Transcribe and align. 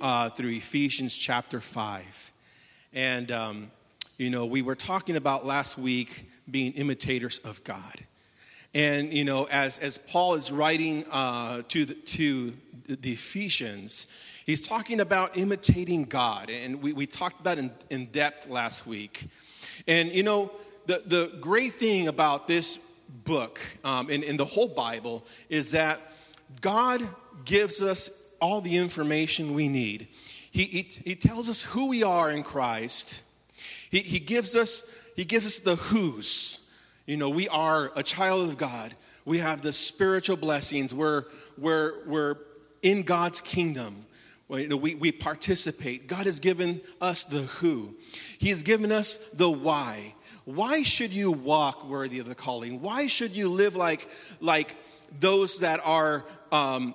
uh, 0.00 0.30
through 0.30 0.50
Ephesians 0.50 1.16
chapter 1.16 1.60
5. 1.60 2.32
And, 2.92 3.30
um, 3.30 3.70
you 4.18 4.30
know, 4.30 4.46
we 4.46 4.62
were 4.62 4.74
talking 4.74 5.16
about 5.16 5.44
last 5.44 5.78
week 5.78 6.28
being 6.50 6.72
imitators 6.72 7.38
of 7.38 7.62
God. 7.64 8.00
And, 8.74 9.12
you 9.12 9.24
know, 9.24 9.46
as, 9.50 9.78
as 9.78 9.98
Paul 9.98 10.34
is 10.34 10.50
writing 10.50 11.04
uh, 11.10 11.62
to, 11.68 11.84
the, 11.84 11.94
to 11.94 12.54
the 12.86 13.12
Ephesians, 13.12 14.06
he's 14.46 14.66
talking 14.66 15.00
about 15.00 15.36
imitating 15.36 16.04
God. 16.04 16.50
And 16.50 16.82
we, 16.82 16.92
we 16.92 17.06
talked 17.06 17.40
about 17.40 17.58
in, 17.58 17.70
in 17.90 18.06
depth 18.06 18.48
last 18.48 18.86
week. 18.86 19.26
And, 19.86 20.12
you 20.12 20.22
know, 20.22 20.50
the, 20.86 21.02
the 21.04 21.32
great 21.40 21.74
thing 21.74 22.08
about 22.08 22.46
this 22.46 22.78
book 23.24 23.60
um, 23.84 24.08
and, 24.10 24.24
and 24.24 24.38
the 24.38 24.44
whole 24.44 24.68
Bible 24.68 25.24
is 25.48 25.72
that 25.72 26.00
God 26.60 27.06
gives 27.44 27.82
us 27.82 28.21
all 28.42 28.60
the 28.60 28.76
information 28.76 29.54
we 29.54 29.68
need. 29.68 30.08
He, 30.50 30.64
he, 30.64 30.82
he 31.04 31.14
tells 31.14 31.48
us 31.48 31.62
who 31.62 31.88
we 31.88 32.02
are 32.02 32.30
in 32.30 32.42
Christ. 32.42 33.24
He, 33.88 34.00
he, 34.00 34.18
gives 34.18 34.54
us, 34.54 34.84
he 35.16 35.24
gives 35.24 35.46
us 35.46 35.60
the 35.60 35.76
who's. 35.76 36.70
You 37.06 37.16
know, 37.16 37.30
we 37.30 37.48
are 37.48 37.90
a 37.96 38.02
child 38.02 38.48
of 38.48 38.58
God. 38.58 38.94
We 39.24 39.38
have 39.38 39.62
the 39.62 39.72
spiritual 39.72 40.36
blessings. 40.36 40.92
We're, 40.94 41.24
we're, 41.56 42.06
we're 42.06 42.36
in 42.82 43.04
God's 43.04 43.40
kingdom. 43.40 44.04
We, 44.48 44.96
we 44.96 45.12
participate. 45.12 46.08
God 46.08 46.26
has 46.26 46.40
given 46.40 46.82
us 47.00 47.24
the 47.24 47.38
who. 47.38 47.94
He 48.38 48.50
has 48.50 48.62
given 48.62 48.92
us 48.92 49.30
the 49.30 49.50
why. 49.50 50.14
Why 50.44 50.82
should 50.82 51.12
you 51.12 51.30
walk 51.30 51.88
worthy 51.88 52.18
of 52.18 52.28
the 52.28 52.34
calling? 52.34 52.82
Why 52.82 53.06
should 53.06 53.34
you 53.36 53.48
live 53.48 53.76
like, 53.76 54.06
like 54.40 54.74
those 55.18 55.60
that 55.60 55.80
are 55.84 56.24
um, 56.50 56.94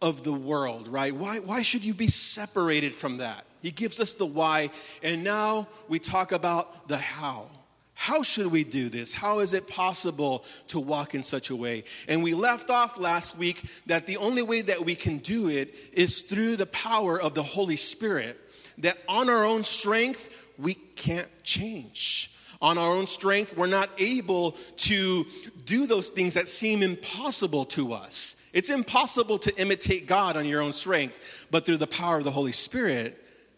of 0.00 0.24
the 0.24 0.32
world, 0.32 0.88
right? 0.88 1.14
Why, 1.14 1.38
why 1.38 1.62
should 1.62 1.84
you 1.84 1.94
be 1.94 2.08
separated 2.08 2.94
from 2.94 3.18
that? 3.18 3.44
He 3.62 3.70
gives 3.70 4.00
us 4.00 4.14
the 4.14 4.26
why, 4.26 4.70
and 5.02 5.24
now 5.24 5.66
we 5.88 5.98
talk 5.98 6.32
about 6.32 6.88
the 6.88 6.96
how. 6.96 7.46
How 7.94 8.22
should 8.22 8.46
we 8.46 8.62
do 8.62 8.88
this? 8.88 9.12
How 9.12 9.40
is 9.40 9.52
it 9.52 9.66
possible 9.66 10.44
to 10.68 10.78
walk 10.78 11.16
in 11.16 11.22
such 11.24 11.50
a 11.50 11.56
way? 11.56 11.82
And 12.06 12.22
we 12.22 12.32
left 12.32 12.70
off 12.70 12.96
last 12.96 13.36
week 13.36 13.60
that 13.86 14.06
the 14.06 14.18
only 14.18 14.42
way 14.42 14.62
that 14.62 14.84
we 14.84 14.94
can 14.94 15.18
do 15.18 15.48
it 15.48 15.74
is 15.92 16.20
through 16.22 16.56
the 16.56 16.66
power 16.66 17.20
of 17.20 17.34
the 17.34 17.42
Holy 17.42 17.74
Spirit. 17.74 18.38
That 18.78 18.98
on 19.08 19.28
our 19.28 19.44
own 19.44 19.64
strength, 19.64 20.46
we 20.56 20.74
can't 20.74 21.28
change. 21.42 22.37
On 22.60 22.76
our 22.76 22.90
own 22.90 23.06
strength, 23.06 23.56
we're 23.56 23.66
not 23.66 23.88
able 23.98 24.52
to 24.76 25.24
do 25.64 25.86
those 25.86 26.10
things 26.10 26.34
that 26.34 26.48
seem 26.48 26.82
impossible 26.82 27.64
to 27.66 27.92
us. 27.92 28.50
It's 28.52 28.70
impossible 28.70 29.38
to 29.40 29.60
imitate 29.60 30.06
God 30.08 30.36
on 30.36 30.44
your 30.44 30.60
own 30.60 30.72
strength, 30.72 31.46
but 31.50 31.64
through 31.64 31.76
the 31.76 31.86
power 31.86 32.18
of 32.18 32.24
the 32.24 32.32
Holy 32.32 32.52
Spirit, 32.52 33.16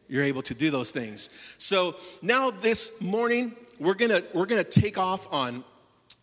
you're 0.08 0.24
able 0.24 0.42
to 0.42 0.54
do 0.54 0.70
those 0.70 0.90
things. 0.90 1.30
So 1.56 1.96
now 2.20 2.50
this 2.50 3.00
morning, 3.00 3.56
we're 3.78 3.94
gonna 3.94 4.22
we're 4.34 4.46
gonna 4.46 4.64
take 4.64 4.98
off 4.98 5.32
on 5.32 5.64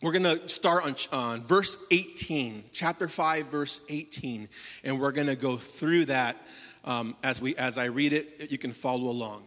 we're 0.01 0.11
gonna 0.11 0.47
start 0.47 0.85
on, 0.85 0.95
on 1.11 1.41
verse 1.41 1.83
18, 1.89 2.65
chapter 2.71 3.07
5, 3.07 3.47
verse 3.47 3.81
18, 3.89 4.47
and 4.83 4.99
we're 4.99 5.11
gonna 5.11 5.35
go 5.35 5.57
through 5.57 6.05
that 6.05 6.37
um, 6.85 7.15
as 7.23 7.41
we 7.41 7.55
as 7.55 7.79
I 7.79 7.85
read 7.85 8.13
it. 8.13 8.51
You 8.51 8.59
can 8.59 8.73
follow 8.73 9.09
along. 9.09 9.43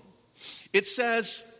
It 0.72 0.86
says, 0.86 1.59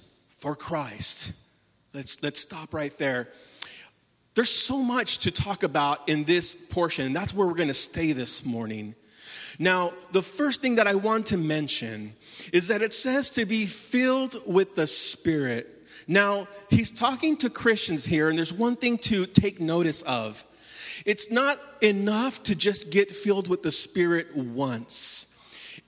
for 0.41 0.55
Christ. 0.55 1.33
Let's, 1.93 2.23
let's 2.23 2.39
stop 2.39 2.73
right 2.73 2.97
there. 2.97 3.29
There's 4.33 4.49
so 4.49 4.81
much 4.81 5.19
to 5.19 5.31
talk 5.31 5.61
about 5.61 6.09
in 6.09 6.23
this 6.23 6.53
portion, 6.69 7.05
and 7.05 7.15
that's 7.15 7.33
where 7.33 7.45
we're 7.45 7.53
going 7.53 7.67
to 7.67 7.75
stay 7.75 8.11
this 8.11 8.43
morning. 8.43 8.95
Now, 9.59 9.93
the 10.13 10.23
first 10.23 10.61
thing 10.61 10.75
that 10.75 10.87
I 10.87 10.95
want 10.95 11.27
to 11.27 11.37
mention 11.37 12.13
is 12.51 12.69
that 12.69 12.81
it 12.81 12.93
says 12.95 13.29
to 13.31 13.45
be 13.45 13.67
filled 13.67 14.35
with 14.47 14.75
the 14.75 14.87
Spirit. 14.87 15.67
Now, 16.07 16.47
he's 16.71 16.91
talking 16.91 17.37
to 17.37 17.49
Christians 17.49 18.05
here, 18.05 18.27
and 18.27 18.35
there's 18.35 18.53
one 18.53 18.77
thing 18.77 18.97
to 18.99 19.27
take 19.27 19.59
notice 19.59 20.01
of. 20.01 20.43
It's 21.05 21.29
not 21.29 21.59
enough 21.81 22.41
to 22.43 22.55
just 22.55 22.91
get 22.91 23.11
filled 23.11 23.47
with 23.47 23.61
the 23.61 23.71
Spirit 23.71 24.35
once. 24.35 25.30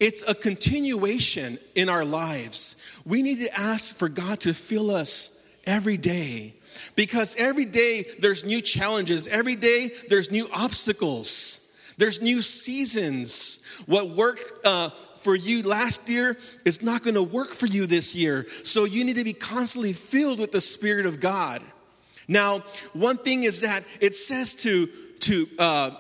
It's 0.03 0.21
a 0.27 0.35
continuation 0.35 1.57
in 1.75 1.87
our 1.87 2.03
lives. 2.03 2.75
We 3.05 3.21
need 3.21 3.39
to 3.39 3.57
ask 3.57 3.95
for 3.95 4.09
God 4.09 4.41
to 4.41 4.53
fill 4.53 4.91
us 4.91 5.49
every 5.63 5.95
day 5.95 6.55
because 6.97 7.37
every 7.37 7.63
day 7.63 8.03
there's 8.19 8.43
new 8.43 8.59
challenges, 8.59 9.29
every 9.29 9.55
day 9.55 9.91
there's 10.09 10.29
new 10.29 10.49
obstacles, 10.53 11.79
there's 11.97 12.21
new 12.21 12.41
seasons. 12.41 13.63
What 13.85 14.09
worked 14.09 14.65
uh, 14.65 14.89
for 15.19 15.37
you 15.37 15.63
last 15.63 16.09
year 16.09 16.35
is 16.65 16.83
not 16.83 17.03
going 17.03 17.15
to 17.15 17.23
work 17.23 17.51
for 17.53 17.67
you 17.67 17.85
this 17.85 18.13
year. 18.13 18.45
So 18.63 18.83
you 18.83 19.05
need 19.05 19.15
to 19.15 19.23
be 19.23 19.31
constantly 19.31 19.93
filled 19.93 20.37
with 20.37 20.51
the 20.51 20.59
Spirit 20.59 21.05
of 21.05 21.21
God. 21.21 21.61
Now, 22.27 22.59
one 22.91 23.19
thing 23.19 23.43
is 23.43 23.61
that 23.61 23.85
it 24.01 24.15
says 24.15 24.53
to 24.63 24.87
to 25.21 25.47
uh, 25.57 25.91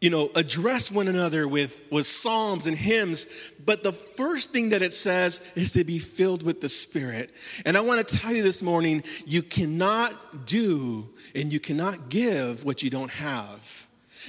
you 0.00 0.10
know, 0.10 0.30
address 0.36 0.92
one 0.92 1.08
another 1.08 1.48
with, 1.48 1.82
with 1.90 2.06
psalms 2.06 2.66
and 2.66 2.76
hymns. 2.76 3.50
But 3.64 3.82
the 3.82 3.92
first 3.92 4.50
thing 4.52 4.70
that 4.70 4.82
it 4.82 4.92
says 4.92 5.52
is 5.56 5.72
to 5.72 5.84
be 5.84 5.98
filled 5.98 6.42
with 6.42 6.60
the 6.60 6.68
Spirit. 6.68 7.30
And 7.66 7.76
I 7.76 7.80
want 7.80 8.06
to 8.06 8.16
tell 8.16 8.32
you 8.32 8.42
this 8.42 8.62
morning 8.62 9.02
you 9.26 9.42
cannot 9.42 10.46
do 10.46 11.08
and 11.34 11.52
you 11.52 11.58
cannot 11.58 12.08
give 12.08 12.64
what 12.64 12.82
you 12.82 12.90
don't 12.90 13.10
have. 13.10 13.86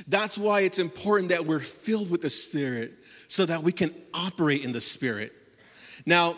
That's 0.07 0.37
why 0.37 0.61
it's 0.61 0.79
important 0.79 1.29
that 1.29 1.45
we're 1.45 1.59
filled 1.59 2.09
with 2.09 2.21
the 2.21 2.29
Spirit 2.29 2.93
so 3.27 3.45
that 3.45 3.61
we 3.61 3.71
can 3.71 3.93
operate 4.13 4.63
in 4.63 4.71
the 4.71 4.81
Spirit. 4.81 5.33
Now, 6.05 6.35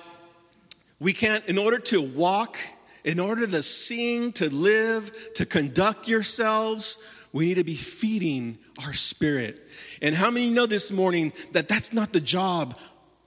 we 0.99 1.13
can't, 1.13 1.45
in 1.47 1.57
order 1.57 1.79
to 1.79 2.01
walk, 2.01 2.57
in 3.03 3.19
order 3.19 3.47
to 3.47 3.63
sing, 3.63 4.33
to 4.33 4.53
live, 4.53 5.33
to 5.35 5.45
conduct 5.45 6.07
yourselves, 6.07 7.27
we 7.33 7.45
need 7.45 7.57
to 7.57 7.63
be 7.63 7.75
feeding 7.75 8.57
our 8.85 8.93
spirit. 8.93 9.59
And 10.01 10.15
how 10.15 10.31
many 10.31 10.49
know 10.49 10.65
this 10.65 10.91
morning 10.91 11.33
that 11.51 11.67
that's 11.67 11.93
not 11.93 12.13
the 12.13 12.21
job 12.21 12.77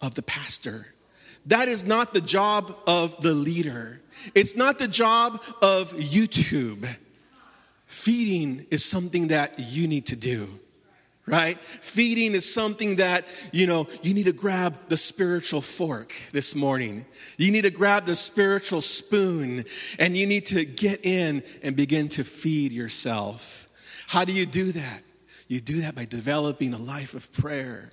of 0.01 0.15
the 0.15 0.23
pastor? 0.23 0.95
That 1.47 1.69
is 1.69 1.85
not 1.85 2.15
the 2.15 2.21
job 2.21 2.77
of 2.87 3.21
the 3.21 3.33
leader. 3.33 4.01
It's 4.35 4.57
not 4.57 4.79
the 4.79 4.89
job 4.89 5.41
of 5.63 5.93
YouTube. 5.93 6.89
Feeding 7.87 8.67
is 8.71 8.85
something 8.85 9.29
that 9.29 9.59
you 9.59 9.87
need 9.87 10.07
to 10.07 10.17
do 10.17 10.49
right? 11.27 11.59
Feeding 11.59 12.33
is 12.33 12.53
something 12.53 12.97
that, 12.97 13.25
you 13.53 13.67
know, 13.67 13.89
you 14.03 14.15
need 14.15 14.27
to 14.27 14.33
grab 14.33 14.77
the 14.89 14.97
spiritual 14.97 15.61
fork 15.61 16.13
this 16.33 16.55
morning. 16.55 17.07
You 17.39 17.51
need 17.51 17.65
to 17.65 17.71
grab 17.71 18.05
the 18.05 18.17
spiritual 18.17 18.83
spoon 18.83 19.65
and 19.99 20.17
you 20.17 20.27
need 20.27 20.47
to 20.47 20.65
get 20.65 21.05
in 21.05 21.43
and 21.63 21.77
begin 21.77 22.09
to 22.11 22.25
feed 22.25 22.73
yourself. 22.73 23.67
How 24.07 24.25
do 24.25 24.33
you 24.33 24.45
do 24.45 24.73
that? 24.73 25.03
You 25.49 25.61
do 25.61 25.83
that 25.83 25.95
by 25.95 26.05
developing 26.05 26.73
a 26.75 26.79
life 26.79 27.15
of 27.15 27.33
prayer. 27.33 27.93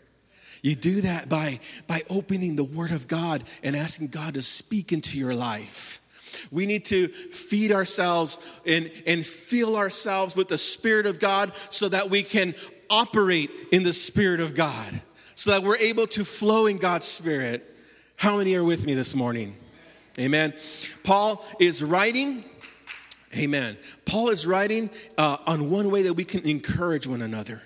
You 0.62 0.76
do 0.76 1.02
that 1.02 1.28
by, 1.28 1.60
by 1.88 2.04
opening 2.10 2.56
the 2.56 2.64
Word 2.64 2.92
of 2.92 3.08
God 3.08 3.44
and 3.64 3.76
asking 3.76 4.10
God 4.10 4.36
to 4.36 4.42
speak 4.42 4.92
into 4.92 5.18
your 5.18 5.34
life. 5.34 6.00
We 6.52 6.66
need 6.66 6.86
to 6.86 7.08
feed 7.08 7.72
ourselves 7.72 8.40
and, 8.66 8.92
and 9.06 9.26
fill 9.26 9.76
ourselves 9.76 10.36
with 10.36 10.48
the 10.48 10.58
Spirit 10.58 11.06
of 11.06 11.20
God 11.20 11.52
so 11.70 11.90
that 11.90 12.10
we 12.10 12.24
can 12.24 12.56
operate 12.90 13.50
in 13.72 13.84
the 13.84 13.94
Spirit 13.94 14.40
of 14.40 14.54
God, 14.54 15.02
so 15.36 15.52
that 15.52 15.64
we're 15.64 15.78
able 15.78 16.08
to 16.08 16.24
flow 16.24 16.68
in 16.68 16.78
God's 16.78 17.08
Spirit. 17.08 17.68
How 18.18 18.38
many 18.38 18.56
are 18.56 18.64
with 18.64 18.86
me 18.86 18.94
this 18.94 19.16
morning? 19.16 19.56
Amen. 20.20 20.54
Paul 21.04 21.44
is 21.60 21.84
writing 21.84 22.44
Amen. 23.38 23.78
Paul 24.06 24.30
is 24.30 24.46
writing 24.46 24.90
uh, 25.18 25.38
on 25.48 25.70
one 25.70 25.90
way 25.90 26.04
that 26.04 26.14
we 26.14 26.26
can 26.26 26.46
encourage 26.48 27.08
one 27.08 27.22
another. 27.22 27.62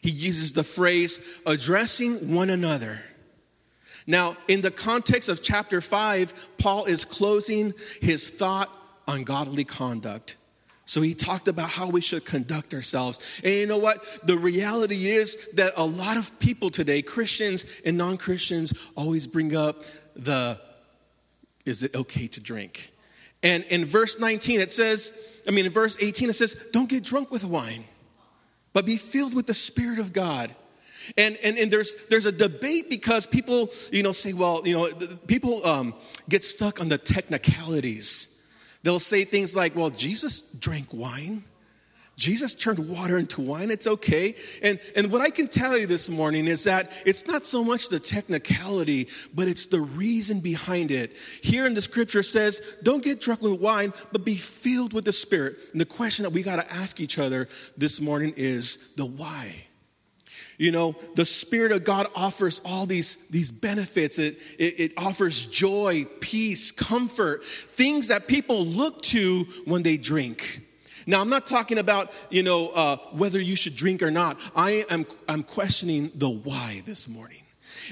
He 0.00 0.10
uses 0.10 0.52
the 0.52 0.64
phrase 0.64 1.40
addressing 1.46 2.34
one 2.34 2.50
another. 2.50 3.00
Now, 4.06 4.36
in 4.48 4.62
the 4.62 4.70
context 4.70 5.28
of 5.28 5.42
chapter 5.42 5.80
5, 5.80 6.56
Paul 6.58 6.86
is 6.86 7.04
closing 7.04 7.74
his 8.00 8.28
thought 8.28 8.70
on 9.06 9.24
godly 9.24 9.64
conduct. 9.64 10.36
So 10.86 11.02
he 11.02 11.12
talked 11.12 11.48
about 11.48 11.68
how 11.68 11.88
we 11.88 12.00
should 12.00 12.24
conduct 12.24 12.72
ourselves. 12.72 13.40
And 13.44 13.52
you 13.52 13.66
know 13.66 13.76
what? 13.76 14.02
The 14.26 14.38
reality 14.38 15.06
is 15.06 15.50
that 15.52 15.74
a 15.76 15.84
lot 15.84 16.16
of 16.16 16.38
people 16.40 16.70
today, 16.70 17.02
Christians 17.02 17.66
and 17.84 17.98
non 17.98 18.16
Christians, 18.16 18.72
always 18.96 19.26
bring 19.26 19.54
up 19.54 19.84
the 20.16 20.58
is 21.66 21.82
it 21.82 21.94
okay 21.94 22.26
to 22.28 22.40
drink? 22.40 22.90
And 23.42 23.64
in 23.64 23.84
verse 23.84 24.18
19, 24.18 24.60
it 24.60 24.72
says, 24.72 25.40
I 25.46 25.50
mean, 25.50 25.66
in 25.66 25.72
verse 25.72 26.02
18, 26.02 26.30
it 26.30 26.32
says, 26.34 26.54
don't 26.72 26.88
get 26.88 27.04
drunk 27.04 27.30
with 27.30 27.44
wine, 27.44 27.84
but 28.72 28.84
be 28.84 28.96
filled 28.96 29.34
with 29.34 29.46
the 29.46 29.54
Spirit 29.54 29.98
of 29.98 30.12
God. 30.12 30.54
And, 31.16 31.38
and, 31.42 31.56
and 31.56 31.70
there's, 31.70 32.08
there's 32.08 32.26
a 32.26 32.32
debate 32.32 32.90
because 32.90 33.26
people, 33.26 33.70
you 33.92 34.02
know, 34.02 34.12
say, 34.12 34.32
well, 34.32 34.66
you 34.66 34.74
know, 34.74 34.90
people 35.26 35.64
um, 35.64 35.94
get 36.28 36.44
stuck 36.44 36.80
on 36.80 36.88
the 36.88 36.98
technicalities 36.98 38.38
They'll 38.82 39.00
say 39.00 39.24
things 39.24 39.56
like, 39.56 39.74
well, 39.74 39.90
Jesus 39.90 40.40
drank 40.40 40.92
wine. 40.92 41.44
Jesus 42.18 42.56
turned 42.56 42.80
water 42.80 43.16
into 43.16 43.40
wine. 43.40 43.70
It's 43.70 43.86
okay. 43.86 44.34
And, 44.60 44.80
and 44.96 45.12
what 45.12 45.20
I 45.20 45.30
can 45.30 45.46
tell 45.46 45.78
you 45.78 45.86
this 45.86 46.10
morning 46.10 46.48
is 46.48 46.64
that 46.64 46.90
it's 47.06 47.28
not 47.28 47.46
so 47.46 47.62
much 47.62 47.90
the 47.90 48.00
technicality, 48.00 49.08
but 49.32 49.46
it's 49.46 49.66
the 49.66 49.80
reason 49.80 50.40
behind 50.40 50.90
it. 50.90 51.14
Here 51.44 51.64
in 51.64 51.74
the 51.74 51.80
scripture 51.80 52.24
says, 52.24 52.60
don't 52.82 53.04
get 53.04 53.20
drunk 53.20 53.40
with 53.40 53.60
wine, 53.60 53.92
but 54.10 54.24
be 54.24 54.34
filled 54.34 54.92
with 54.92 55.04
the 55.04 55.12
Spirit. 55.12 55.58
And 55.70 55.80
the 55.80 55.86
question 55.86 56.24
that 56.24 56.30
we 56.30 56.42
got 56.42 56.56
to 56.56 56.74
ask 56.74 57.00
each 57.00 57.20
other 57.20 57.48
this 57.76 58.00
morning 58.00 58.34
is 58.36 58.94
the 58.96 59.06
why. 59.06 59.54
You 60.58 60.72
know, 60.72 60.96
the 61.14 61.24
Spirit 61.24 61.70
of 61.70 61.84
God 61.84 62.08
offers 62.16 62.60
all 62.64 62.84
these, 62.84 63.28
these 63.28 63.52
benefits. 63.52 64.18
It, 64.18 64.38
it, 64.58 64.80
it, 64.80 64.92
offers 64.96 65.46
joy, 65.46 66.04
peace, 66.20 66.72
comfort, 66.72 67.44
things 67.44 68.08
that 68.08 68.26
people 68.26 68.64
look 68.64 69.02
to 69.02 69.44
when 69.66 69.84
they 69.84 69.96
drink. 69.96 70.62
Now, 71.08 71.22
I'm 71.22 71.30
not 71.30 71.46
talking 71.46 71.78
about, 71.78 72.12
you 72.28 72.42
know, 72.42 72.68
uh, 72.68 72.98
whether 73.12 73.40
you 73.40 73.56
should 73.56 73.74
drink 73.74 74.02
or 74.02 74.10
not. 74.10 74.36
I 74.54 74.84
am 74.90 75.06
I'm 75.26 75.42
questioning 75.42 76.10
the 76.14 76.28
why 76.28 76.82
this 76.84 77.08
morning. 77.08 77.44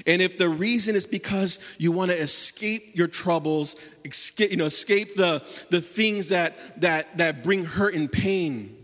And 0.05 0.21
if 0.21 0.37
the 0.37 0.47
reason 0.47 0.95
is 0.95 1.07
because 1.07 1.59
you 1.79 1.91
want 1.91 2.11
to 2.11 2.17
escape 2.17 2.91
your 2.93 3.07
troubles, 3.07 3.75
escape, 4.05 4.51
you 4.51 4.57
know, 4.57 4.65
escape 4.65 5.15
the, 5.15 5.43
the 5.71 5.81
things 5.81 6.29
that, 6.29 6.79
that, 6.79 7.17
that 7.17 7.41
bring 7.41 7.65
hurt 7.65 7.95
and 7.95 8.11
pain, 8.11 8.77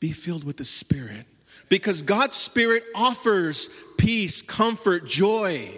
be 0.00 0.12
filled 0.12 0.44
with 0.44 0.56
the 0.56 0.64
Spirit 0.64 1.26
because 1.68 2.00
God's 2.00 2.36
Spirit 2.36 2.84
offers 2.94 3.68
peace, 3.98 4.40
comfort, 4.40 5.06
joy. 5.06 5.68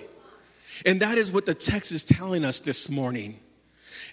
And 0.87 1.01
that 1.01 1.19
is 1.19 1.33
what 1.33 1.45
the 1.45 1.55
text 1.55 1.91
is 1.91 2.05
telling 2.05 2.45
us 2.45 2.61
this 2.61 2.89
morning. 2.89 3.41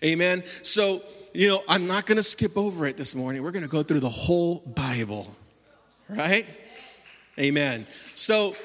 Amen. 0.04 0.44
So, 0.64 1.04
you 1.34 1.48
know, 1.48 1.64
I'm 1.68 1.88
not 1.88 2.06
going 2.06 2.18
to 2.18 2.24
skip 2.24 2.58
over 2.58 2.86
it 2.86 2.98
this 2.98 3.16
morning. 3.16 3.44
We're 3.44 3.52
going 3.52 3.64
to 3.64 3.70
go 3.70 3.84
through 3.84 4.02
the 4.02 4.10
whole 4.10 4.60
Bible. 4.60 5.34
Right? 6.10 6.46
Amen. 7.40 7.86
So, 8.16 8.56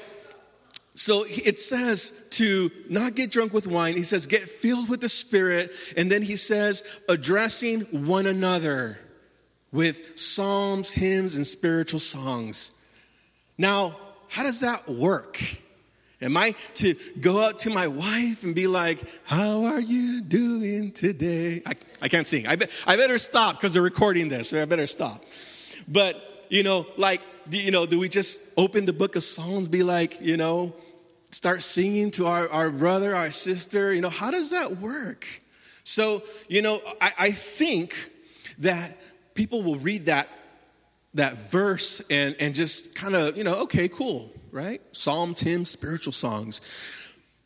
so 0.93 1.23
it 1.27 1.59
says 1.59 2.27
to 2.31 2.69
not 2.89 3.15
get 3.15 3.31
drunk 3.31 3.53
with 3.53 3.67
wine. 3.67 3.95
He 3.95 4.03
says, 4.03 4.27
get 4.27 4.41
filled 4.41 4.89
with 4.89 5.01
the 5.01 5.09
Spirit. 5.09 5.71
And 5.95 6.11
then 6.11 6.21
he 6.21 6.35
says, 6.35 6.83
addressing 7.07 7.81
one 8.05 8.25
another 8.25 8.99
with 9.71 10.17
psalms, 10.19 10.91
hymns, 10.91 11.35
and 11.35 11.45
spiritual 11.45 11.99
songs. 11.99 12.85
Now, 13.57 13.97
how 14.29 14.43
does 14.43 14.61
that 14.61 14.89
work? 14.89 15.39
Am 16.21 16.35
I 16.35 16.55
to 16.75 16.95
go 17.21 17.47
up 17.47 17.59
to 17.59 17.69
my 17.69 17.87
wife 17.87 18.43
and 18.43 18.55
be 18.55 18.65
like, 18.65 19.01
How 19.23 19.65
are 19.65 19.81
you 19.81 20.21
doing 20.21 20.91
today? 20.91 21.61
I, 21.65 21.73
I 22.01 22.07
can't 22.07 22.25
sing. 22.25 22.47
I, 22.47 22.55
be, 22.55 22.65
I 22.87 22.95
better 22.95 23.19
stop 23.19 23.55
because 23.55 23.73
they're 23.73 23.83
recording 23.83 24.27
this, 24.29 24.49
so 24.49 24.61
I 24.61 24.65
better 24.65 24.87
stop. 24.87 25.23
But, 25.87 26.45
you 26.49 26.63
know, 26.63 26.87
like, 26.97 27.21
do, 27.49 27.61
you 27.61 27.71
know, 27.71 27.85
do 27.85 27.99
we 27.99 28.09
just 28.09 28.53
open 28.57 28.85
the 28.85 28.93
book 28.93 29.15
of 29.15 29.23
Psalms, 29.23 29.67
be 29.67 29.83
like, 29.83 30.19
you 30.19 30.37
know, 30.37 30.73
start 31.31 31.61
singing 31.61 32.09
to 32.11 32.25
our, 32.25 32.49
our 32.49 32.71
brother, 32.71 33.15
our 33.15 33.29
sister? 33.29 33.93
You 33.93 34.01
know, 34.01 34.09
how 34.09 34.31
does 34.31 34.51
that 34.51 34.77
work? 34.77 35.25
So, 35.83 36.23
you 36.49 36.61
know, 36.61 36.79
I, 36.99 37.11
I 37.19 37.31
think 37.31 37.93
that 38.59 38.97
people 39.35 39.61
will 39.61 39.77
read 39.77 40.07
that 40.07 40.29
that 41.13 41.37
verse 41.37 42.01
and, 42.09 42.35
and 42.39 42.53
just 42.53 42.95
kind 42.95 43.15
of, 43.15 43.37
you 43.37 43.43
know, 43.43 43.63
okay, 43.63 43.87
cool, 43.87 44.31
right? 44.57 44.81
Psalm 44.91 45.35
10, 45.35 45.65
spiritual 45.65 46.11
songs. 46.11 46.61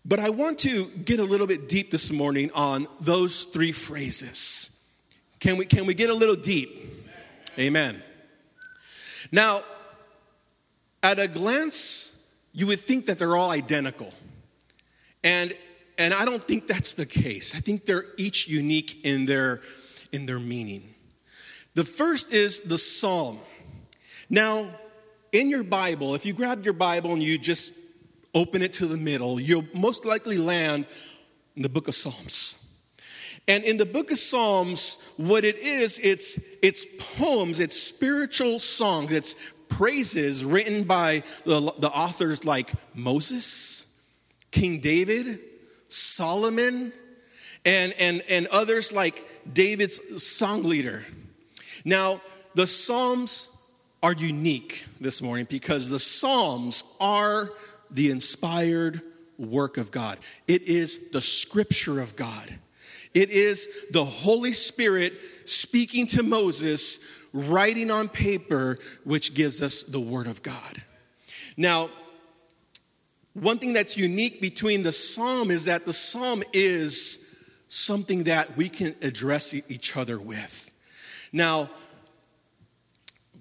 But 0.05 0.19
I 0.19 0.29
want 0.29 0.59
to 0.59 0.87
get 1.03 1.19
a 1.19 1.25
little 1.25 1.45
bit 1.45 1.67
deep 1.67 1.91
this 1.91 2.09
morning 2.09 2.49
on 2.55 2.87
those 3.01 3.43
three 3.43 3.73
phrases. 3.73 4.81
Can 5.41 5.57
we, 5.57 5.65
can 5.65 5.85
we 5.85 5.93
get 5.93 6.09
a 6.09 6.13
little 6.13 6.37
deep? 6.37 6.69
Amen. 7.59 8.01
Now, 9.29 9.59
at 11.03 11.19
a 11.19 11.27
glance, 11.27 12.33
you 12.53 12.65
would 12.67 12.79
think 12.79 13.07
that 13.07 13.19
they're 13.19 13.35
all 13.35 13.51
identical. 13.51 14.13
And, 15.21 15.53
and 15.97 16.13
I 16.13 16.23
don't 16.23 16.41
think 16.41 16.65
that's 16.65 16.93
the 16.93 17.05
case. 17.05 17.53
I 17.53 17.59
think 17.59 17.85
they're 17.85 18.05
each 18.15 18.47
unique 18.47 19.03
in 19.03 19.25
their, 19.25 19.59
in 20.13 20.27
their 20.27 20.39
meaning. 20.39 20.93
The 21.73 21.83
first 21.83 22.31
is 22.31 22.61
the 22.61 22.77
psalm. 22.77 23.37
Now, 24.29 24.67
in 25.31 25.49
your 25.49 25.63
Bible, 25.63 26.15
if 26.15 26.25
you 26.25 26.33
grab 26.33 26.63
your 26.63 26.73
Bible 26.73 27.13
and 27.13 27.23
you 27.23 27.37
just 27.37 27.73
open 28.33 28.61
it 28.61 28.73
to 28.73 28.85
the 28.85 28.97
middle, 28.97 29.39
you'll 29.39 29.65
most 29.73 30.05
likely 30.05 30.37
land 30.37 30.85
in 31.55 31.61
the 31.61 31.69
book 31.69 31.87
of 31.87 31.95
Psalms. 31.95 32.57
And 33.47 33.63
in 33.63 33.77
the 33.77 33.85
book 33.85 34.11
of 34.11 34.17
Psalms, 34.17 35.13
what 35.17 35.43
it 35.43 35.57
is, 35.57 35.99
it's 35.99 36.59
it's 36.61 36.85
poems, 37.17 37.59
it's 37.59 37.81
spiritual 37.81 38.59
songs, 38.59 39.11
it's 39.11 39.35
praises 39.67 40.45
written 40.45 40.83
by 40.83 41.23
the, 41.45 41.73
the 41.79 41.89
authors 41.89 42.45
like 42.45 42.71
Moses, 42.93 43.99
King 44.51 44.79
David, 44.79 45.39
Solomon, 45.89 46.93
and, 47.65 47.93
and, 47.99 48.21
and 48.29 48.47
others 48.47 48.91
like 48.93 49.25
David's 49.51 50.23
song 50.23 50.63
leader. 50.63 51.05
Now, 51.85 52.21
the 52.53 52.67
Psalms 52.67 53.50
are 54.03 54.13
unique 54.13 54.85
this 54.99 55.21
morning 55.21 55.45
because 55.49 55.89
the 55.89 55.99
Psalms 55.99 56.95
are 56.99 57.51
the 57.91 58.09
inspired 58.09 59.01
work 59.37 59.77
of 59.77 59.91
God. 59.91 60.17
It 60.47 60.63
is 60.63 61.09
the 61.11 61.21
scripture 61.21 61.99
of 61.99 62.15
God. 62.15 62.57
It 63.13 63.29
is 63.29 63.69
the 63.91 64.03
Holy 64.03 64.53
Spirit 64.53 65.13
speaking 65.45 66.07
to 66.07 66.23
Moses, 66.23 66.99
writing 67.33 67.91
on 67.91 68.07
paper, 68.07 68.79
which 69.03 69.33
gives 69.33 69.61
us 69.61 69.83
the 69.83 69.99
Word 69.99 70.27
of 70.27 70.41
God. 70.41 70.81
Now, 71.57 71.89
one 73.33 73.59
thing 73.59 73.73
that's 73.73 73.97
unique 73.97 74.41
between 74.41 74.83
the 74.83 74.91
psalm 74.91 75.51
is 75.51 75.65
that 75.65 75.85
the 75.85 75.93
psalm 75.93 76.43
is 76.53 77.39
something 77.67 78.23
that 78.23 78.57
we 78.57 78.67
can 78.67 78.95
address 79.01 79.53
each 79.53 79.95
other 79.95 80.19
with. 80.19 80.73
Now, 81.31 81.69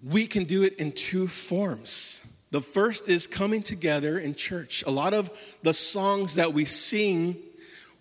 we 0.03 0.27
can 0.27 0.45
do 0.45 0.63
it 0.63 0.75
in 0.75 0.93
two 0.93 1.27
forms. 1.27 2.27
The 2.51 2.61
first 2.61 3.09
is 3.09 3.27
coming 3.27 3.63
together 3.63 4.19
in 4.19 4.35
church. 4.35 4.83
A 4.87 4.91
lot 4.91 5.15
of 5.15 5.31
the 5.63 5.73
songs 5.73 6.35
that 6.35 6.53
we 6.53 6.65
sing, 6.65 7.37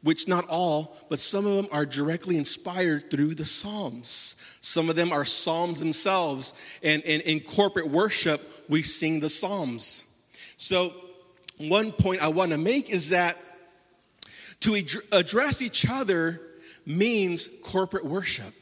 which 0.02 0.28
not 0.28 0.46
all, 0.50 0.98
but 1.10 1.20
some 1.20 1.46
of 1.46 1.56
them 1.56 1.68
are 1.72 1.86
directly 1.86 2.38
inspired 2.38 3.12
through 3.12 3.36
the 3.36 3.46
Psalms. 3.46 4.36
Some 4.60 4.90
of 4.90 4.96
them 4.96 5.12
are 5.12 5.26
Psalms 5.26 5.80
themselves. 5.80 6.54
And, 6.82 7.04
and 7.04 7.22
in 7.24 7.42
corporate 7.42 7.90
worship, 7.90 8.42
we 8.70 8.82
sing 8.82 9.20
the 9.20 9.30
Psalms. 9.30 10.06
So, 10.58 10.94
one 11.58 11.92
point 11.92 12.22
I 12.22 12.30
want 12.30 12.52
to 12.52 12.58
make 12.58 12.90
is 12.90 13.10
that 13.10 13.38
to 14.62 14.82
address 15.12 15.62
each 15.62 15.86
other 15.90 16.42
means 16.86 17.50
corporate 17.64 18.06
worship 18.06 18.54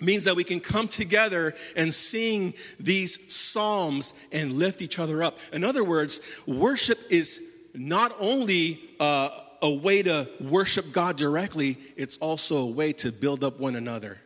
means 0.00 0.24
that 0.24 0.34
we 0.34 0.44
can 0.44 0.60
come 0.60 0.88
together 0.88 1.54
and 1.76 1.92
sing 1.92 2.54
these 2.80 3.32
psalms 3.32 4.14
and 4.32 4.52
lift 4.52 4.82
each 4.82 4.98
other 4.98 5.22
up. 5.22 5.38
In 5.52 5.64
other 5.64 5.84
words, 5.84 6.20
worship 6.46 6.98
is 7.10 7.40
not 7.74 8.12
only 8.20 8.80
uh, 9.00 9.30
a 9.62 9.72
way 9.72 10.02
to 10.02 10.28
worship 10.40 10.92
God 10.92 11.16
directly, 11.16 11.78
it's 11.96 12.18
also 12.18 12.58
a 12.58 12.70
way 12.70 12.92
to 12.94 13.12
build 13.12 13.44
up 13.44 13.60
one 13.60 13.76
another. 13.76 14.20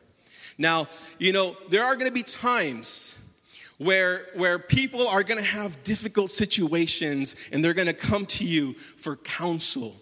Now, 0.59 0.89
you 1.19 1.33
know, 1.33 1.57
there 1.69 1.85
are 1.85 1.95
going 1.95 2.09
to 2.09 2.15
be 2.15 2.23
times 2.23 3.19
where, 3.79 4.27
where 4.35 4.59
people 4.59 5.07
are 5.07 5.23
going 5.23 5.39
to 5.39 5.47
have 5.47 5.83
difficult 5.83 6.31
situations 6.31 7.37
and 7.53 7.63
they're 7.63 7.75
going 7.75 7.89
to 7.89 7.93
come 7.93 8.25
to 8.27 8.45
you 8.45 8.73
for 8.73 9.17
counsel 9.17 9.97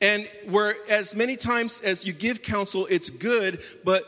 and 0.00 0.28
where 0.46 0.74
as 0.90 1.16
many 1.16 1.36
times 1.36 1.80
as 1.80 2.06
you 2.06 2.12
give 2.12 2.42
counsel, 2.42 2.86
it's 2.86 3.10
good, 3.10 3.60
but 3.84 4.02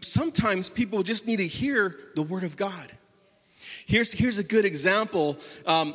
sometimes 0.00 0.70
people 0.70 1.02
just 1.02 1.26
need 1.26 1.38
to 1.38 1.46
hear 1.46 1.96
the 2.14 2.22
word 2.22 2.44
of 2.44 2.56
God. 2.56 2.92
Here's, 3.86 4.12
here's 4.12 4.38
a 4.38 4.44
good 4.44 4.64
example. 4.64 5.36
Um, 5.66 5.94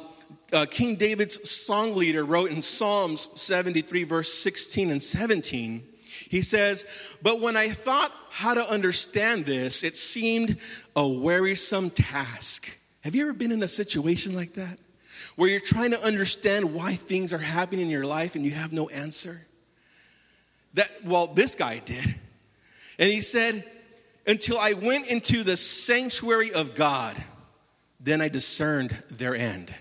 uh, 0.51 0.66
King 0.70 0.96
David's 0.96 1.50
song 1.50 1.96
leader 1.96 2.25
wrote 2.25 2.51
in 2.51 2.62
Psalms 2.62 3.30
73, 3.42 4.04
verse 4.04 4.34
16 4.34 4.89
and 4.92 5.01
17. 5.01 5.84
He 6.30 6.42
says, 6.42 6.86
But 7.22 7.39
when 7.39 7.56
I 7.56 7.70
thought 7.70 8.12
how 8.30 8.54
to 8.54 8.70
understand 8.70 9.46
this, 9.46 9.84
it 9.84 9.96
seemed 9.96 10.58
a 10.96 11.08
wearisome 11.08 11.89
task. 11.89 12.77
Have 13.04 13.16
you 13.16 13.30
ever 13.30 13.34
been 13.34 13.54
in 13.54 13.63
a 13.63 13.68
situation 13.68 14.36
like 14.36 14.54
that? 14.54 14.77
Where 15.36 15.50
you're 15.50 15.60
trying 15.60 15.91
to 15.91 16.01
understand 16.03 16.74
why 16.74 16.93
things 16.93 17.34
are 17.34 17.38
happening 17.38 17.86
in 17.86 17.91
your 17.91 18.05
life 18.05 18.36
and 18.36 18.46
you 18.46 18.51
have 18.51 18.74
no 18.74 18.89
answer? 18.89 19.41
That, 20.74 20.89
well, 21.03 21.27
this 21.27 21.55
guy 21.55 21.79
did. 21.86 22.15
And 23.00 23.12
he 23.12 23.22
said, 23.22 23.63
Until 24.25 24.57
I 24.57 24.74
went 24.74 25.10
into 25.10 25.43
the 25.43 25.57
sanctuary 25.57 26.51
of 26.53 26.75
God, 26.75 27.22
then 28.00 28.22
I 28.22 28.29
discerned 28.29 28.91
their 29.10 29.36
end. 29.36 29.74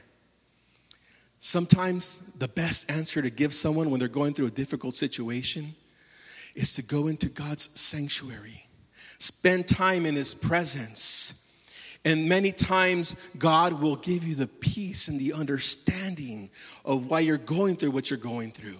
Sometimes 1.38 2.33
the 2.35 2.49
best 2.49 2.91
answer 2.91 3.23
to 3.23 3.31
give 3.31 3.55
someone 3.55 3.91
when 3.91 4.00
they're 4.00 4.09
going 4.09 4.35
through 4.35 4.47
a 4.47 4.50
difficult 4.50 4.95
situation 4.95 5.75
is 6.57 6.75
to 6.75 6.83
go 6.83 7.07
into 7.07 7.29
God's 7.29 7.79
sanctuary, 7.79 8.67
spend 9.19 9.69
time 9.69 10.07
in 10.07 10.17
His 10.17 10.35
presence. 10.35 11.46
And 12.07 12.29
many 12.29 12.53
times, 12.53 13.17
God 13.37 13.83
will 13.83 13.97
give 13.97 14.25
you 14.25 14.37
the 14.37 14.47
peace 14.47 15.09
and 15.09 15.19
the 15.19 15.33
understanding 15.33 16.51
of 16.85 17.11
why 17.11 17.19
you're 17.21 17.37
going 17.37 17.75
through 17.75 17.91
what 17.91 18.11
you're 18.11 18.19
going 18.19 18.53
through. 18.53 18.79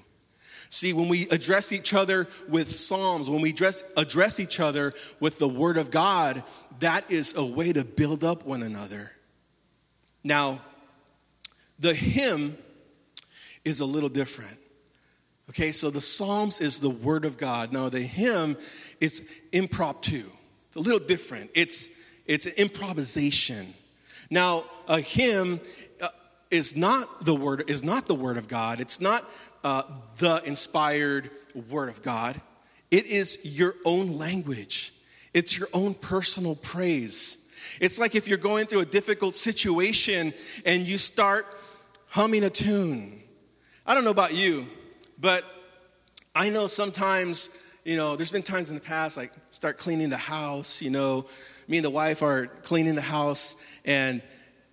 See, 0.68 0.92
when 0.92 1.09
we 1.09 1.28
address 1.30 1.73
each 1.73 1.92
other 1.92 2.28
with 2.49 2.71
Psalms, 2.71 3.28
when 3.28 3.40
we 3.40 3.50
address, 3.50 3.83
address 3.97 4.38
each 4.38 4.61
other 4.61 4.95
with 5.18 5.40
the 5.40 5.49
Word 5.49 5.76
of 5.76 5.90
God, 5.90 6.45
that 6.78 7.11
is 7.11 7.37
a 7.37 7.45
way 7.45 7.73
to 7.73 7.85
build 7.85 8.23
up 8.23 8.47
one 8.47 8.62
another. 8.62 9.11
Now, 10.23 10.61
the 11.80 11.95
hymn 11.95 12.56
is 13.64 13.80
a 13.80 13.87
little 13.87 14.09
different. 14.09 14.56
Okay, 15.50 15.73
so 15.73 15.90
the 15.90 16.00
Psalms 16.00 16.61
is 16.61 16.78
the 16.78 16.90
Word 16.90 17.25
of 17.25 17.38
God. 17.38 17.73
Now, 17.73 17.88
the 17.88 18.00
hymn 18.00 18.56
is 19.00 19.28
impromptu. 19.50 20.30
It's 20.68 20.76
a 20.76 20.80
little 20.80 21.04
different. 21.04 21.50
It's, 21.54 22.05
it's 22.26 22.47
an 22.47 22.52
improvisation. 22.56 23.75
Now, 24.30 24.64
a 24.88 25.00
hymn 25.00 25.61
uh, 26.00 26.09
is 26.50 26.76
not 26.76 27.25
the 27.25 27.35
word 27.35 27.68
is 27.71 27.83
not 27.85 28.06
the 28.06 28.14
word 28.14 28.37
of 28.37 28.49
God. 28.49 28.80
It's 28.80 29.00
not 29.00 29.25
uh, 29.64 29.83
the 30.18 30.42
inspired 30.45 31.30
word 31.68 31.88
of 31.88 32.02
God. 32.02 32.40
It 32.90 33.06
is 33.06 33.59
your 33.59 33.75
own 33.85 34.16
language. 34.18 34.92
It's 35.35 35.59
your 35.59 35.68
own 35.75 35.95
personal 35.95 36.56
praise. 36.56 37.47
It's 37.80 37.99
like 37.99 38.14
if 38.14 38.28
you're 38.28 38.38
going 38.38 38.66
through 38.66 38.80
a 38.80 38.87
difficult 38.87 39.35
situation 39.35 40.33
and 40.64 40.87
you 40.87 40.99
start 40.99 41.47
humming 42.09 42.45
a 42.45 42.50
tune. 42.50 43.23
I 43.85 43.95
don't 43.95 44.04
know 44.04 44.11
about 44.11 44.35
you, 44.35 44.66
but 45.21 45.45
I 46.35 46.50
know 46.50 46.66
sometimes, 46.66 47.62
you 47.85 47.97
know, 47.97 48.16
there's 48.16 48.33
been 48.33 48.42
times 48.42 48.71
in 48.71 48.76
the 48.76 48.80
past, 48.80 49.16
like 49.16 49.33
start 49.50 49.78
cleaning 49.78 50.11
the 50.11 50.16
house, 50.16 50.80
you 50.80 50.90
know, 50.90 51.26
me 51.68 51.78
and 51.78 51.85
the 51.85 51.90
wife 51.90 52.23
are 52.23 52.46
cleaning 52.46 52.94
the 52.94 53.00
house, 53.00 53.64
and 53.85 54.23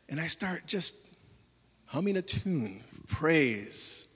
and 0.09 0.19
I 0.19 0.27
start 0.27 0.67
just 0.67 1.15
humming 1.87 2.17
a 2.17 2.21
tune, 2.21 2.83
praise, 3.07 4.07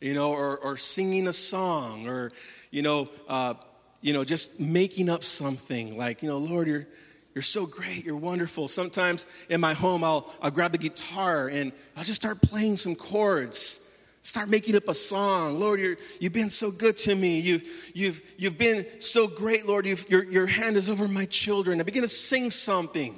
you 0.00 0.14
know, 0.14 0.32
or, 0.32 0.58
or 0.58 0.76
singing 0.76 1.28
a 1.28 1.32
song, 1.32 2.08
or 2.08 2.32
you 2.70 2.82
know, 2.82 3.08
uh, 3.28 3.54
you 4.00 4.12
know, 4.12 4.24
just 4.24 4.60
making 4.60 5.08
up 5.08 5.24
something 5.24 5.96
like, 5.96 6.22
you 6.22 6.28
know, 6.28 6.38
Lord, 6.38 6.68
you're 6.68 6.86
you're 7.34 7.42
so 7.42 7.66
great, 7.66 8.04
you're 8.04 8.16
wonderful. 8.16 8.68
Sometimes 8.68 9.26
in 9.48 9.60
my 9.60 9.74
home, 9.74 10.04
I'll 10.04 10.32
I'll 10.42 10.50
grab 10.50 10.72
the 10.72 10.78
guitar 10.78 11.48
and 11.48 11.72
I'll 11.96 12.04
just 12.04 12.20
start 12.20 12.40
playing 12.40 12.76
some 12.76 12.94
chords 12.94 13.89
Start 14.22 14.50
making 14.50 14.76
up 14.76 14.88
a 14.88 14.94
song. 14.94 15.58
Lord, 15.58 15.80
you 15.80 15.96
have 16.22 16.32
been 16.32 16.50
so 16.50 16.70
good 16.70 16.96
to 16.98 17.14
me. 17.14 17.40
You've, 17.40 17.90
you've, 17.94 18.20
you've 18.36 18.58
been 18.58 18.84
so 19.00 19.26
great, 19.26 19.66
Lord. 19.66 19.86
your, 19.86 20.24
your 20.24 20.46
hand 20.46 20.76
is 20.76 20.88
over 20.88 21.08
my 21.08 21.24
children. 21.24 21.80
I 21.80 21.84
begin 21.84 22.02
to 22.02 22.08
sing 22.08 22.50
something. 22.50 23.14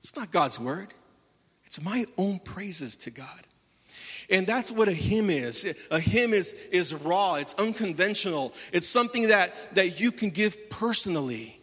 It's 0.00 0.14
not 0.14 0.30
God's 0.30 0.60
word, 0.60 0.88
it's 1.64 1.82
my 1.82 2.04
own 2.16 2.38
praises 2.38 2.96
to 2.98 3.10
God. 3.10 3.26
And 4.28 4.46
that's 4.46 4.72
what 4.72 4.88
a 4.88 4.92
hymn 4.92 5.30
is. 5.30 5.72
A 5.90 6.00
hymn 6.00 6.32
is, 6.32 6.52
is 6.72 6.92
raw, 6.94 7.36
it's 7.36 7.54
unconventional, 7.54 8.52
it's 8.72 8.88
something 8.88 9.28
that, 9.28 9.74
that 9.74 10.00
you 10.00 10.12
can 10.12 10.30
give 10.30 10.70
personally. 10.70 11.58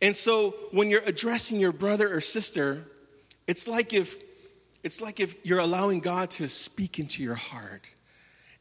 And 0.00 0.16
so 0.16 0.54
when 0.72 0.90
you're 0.90 1.02
addressing 1.06 1.60
your 1.60 1.72
brother 1.72 2.12
or 2.12 2.20
sister, 2.20 2.84
it's 3.46 3.68
like 3.68 3.92
if 3.92 4.16
it's 4.82 5.00
like 5.00 5.20
if 5.20 5.46
you're 5.46 5.60
allowing 5.60 6.00
God 6.00 6.30
to 6.32 6.48
speak 6.48 6.98
into 6.98 7.22
your 7.22 7.34
heart 7.34 7.86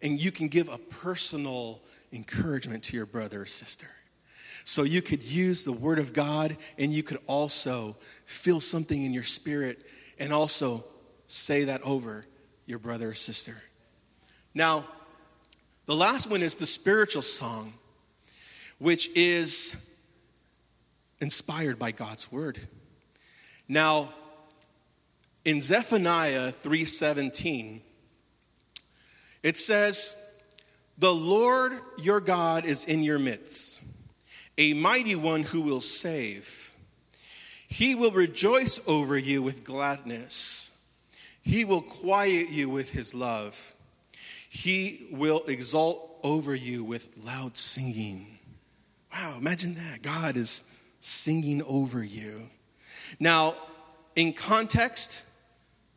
and 0.02 0.22
you 0.22 0.32
can 0.32 0.48
give 0.48 0.70
a 0.70 0.78
personal 0.78 1.82
encouragement 2.12 2.84
to 2.84 2.98
your 2.98 3.06
brother 3.06 3.42
or 3.42 3.46
sister. 3.46 3.88
So 4.64 4.84
you 4.84 5.02
could 5.02 5.24
use 5.24 5.66
the 5.66 5.72
word 5.72 5.98
of 5.98 6.14
God 6.14 6.56
and 6.78 6.92
you 6.92 7.04
could 7.04 7.18
also 7.26 7.98
feel 8.26 8.60
something 8.60 9.04
in 9.04 9.14
your 9.14 9.24
spirit 9.24 9.86
and 10.20 10.32
also 10.32 10.84
say 11.26 11.66
that 11.66 11.82
over 11.82 12.26
your 12.66 12.78
brother 12.78 13.10
or 13.10 13.14
sister. 13.14 13.56
Now, 14.54 14.86
the 15.86 15.96
last 15.96 16.30
one 16.30 16.42
is 16.42 16.58
the 16.58 16.66
spiritual 16.66 17.24
song, 17.24 17.74
which 18.78 19.10
is 19.16 19.90
inspired 21.20 21.80
by 21.80 21.92
God's 21.92 22.32
word. 22.32 22.60
Now, 23.68 24.14
in 25.44 25.62
Zephaniah 25.62 26.52
3:17 26.52 27.82
it 29.44 29.58
says 29.58 30.16
the 30.98 31.14
Lord 31.14 31.74
your 31.98 32.20
God 32.20 32.66
is 32.66 32.86
in 32.86 33.04
your 33.04 33.20
midst 33.20 33.82
a 34.58 34.74
mighty 34.74 35.16
one 35.16 35.42
who 35.42 35.62
will 35.62 35.82
save. 35.82 36.76
He 37.68 37.96
will 37.96 38.12
rejoice 38.12 38.80
over 38.88 39.18
you 39.18 39.42
with 39.42 39.64
gladness. 39.64 40.72
He 41.42 41.66
will 41.66 41.82
quiet 41.82 42.52
you 42.52 42.70
with 42.70 42.92
his 42.92 43.16
love. 43.16 43.74
He 44.50 45.08
will 45.12 45.42
exalt 45.48 46.20
over 46.24 46.54
you 46.54 46.84
with 46.84 47.24
loud 47.26 47.58
singing. 47.58 48.38
Wow 49.12 49.38
imagine 49.40 49.74
that. 49.76 50.04
God 50.04 50.38
is 50.38 50.70
singing 51.00 51.64
over 51.64 52.04
you. 52.04 52.50
Now 53.20 53.56
in 54.16 54.34
context 54.34 55.28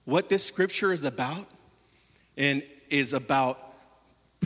what 0.04 0.28
this 0.28 0.44
scripture 0.44 0.92
is 0.92 1.04
about 1.04 1.46
and 2.36 2.62
is 2.88 3.12
about 3.12 3.58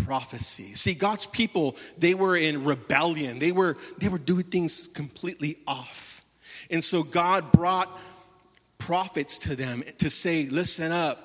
prophecy. 0.04 0.74
See, 0.74 0.94
God's 0.94 1.26
people, 1.26 1.76
they 1.96 2.14
were 2.14 2.36
in 2.36 2.64
rebellion. 2.64 3.38
They 3.38 3.52
were 3.52 3.76
they 3.98 4.08
were 4.08 4.18
doing 4.18 4.44
things 4.44 4.86
completely 4.86 5.58
off. 5.66 6.22
And 6.70 6.82
so 6.82 7.02
God 7.02 7.50
brought 7.52 7.88
prophets 8.78 9.38
to 9.38 9.56
them 9.56 9.82
to 9.98 10.10
say, 10.10 10.46
"Listen 10.46 10.92
up. 10.92 11.24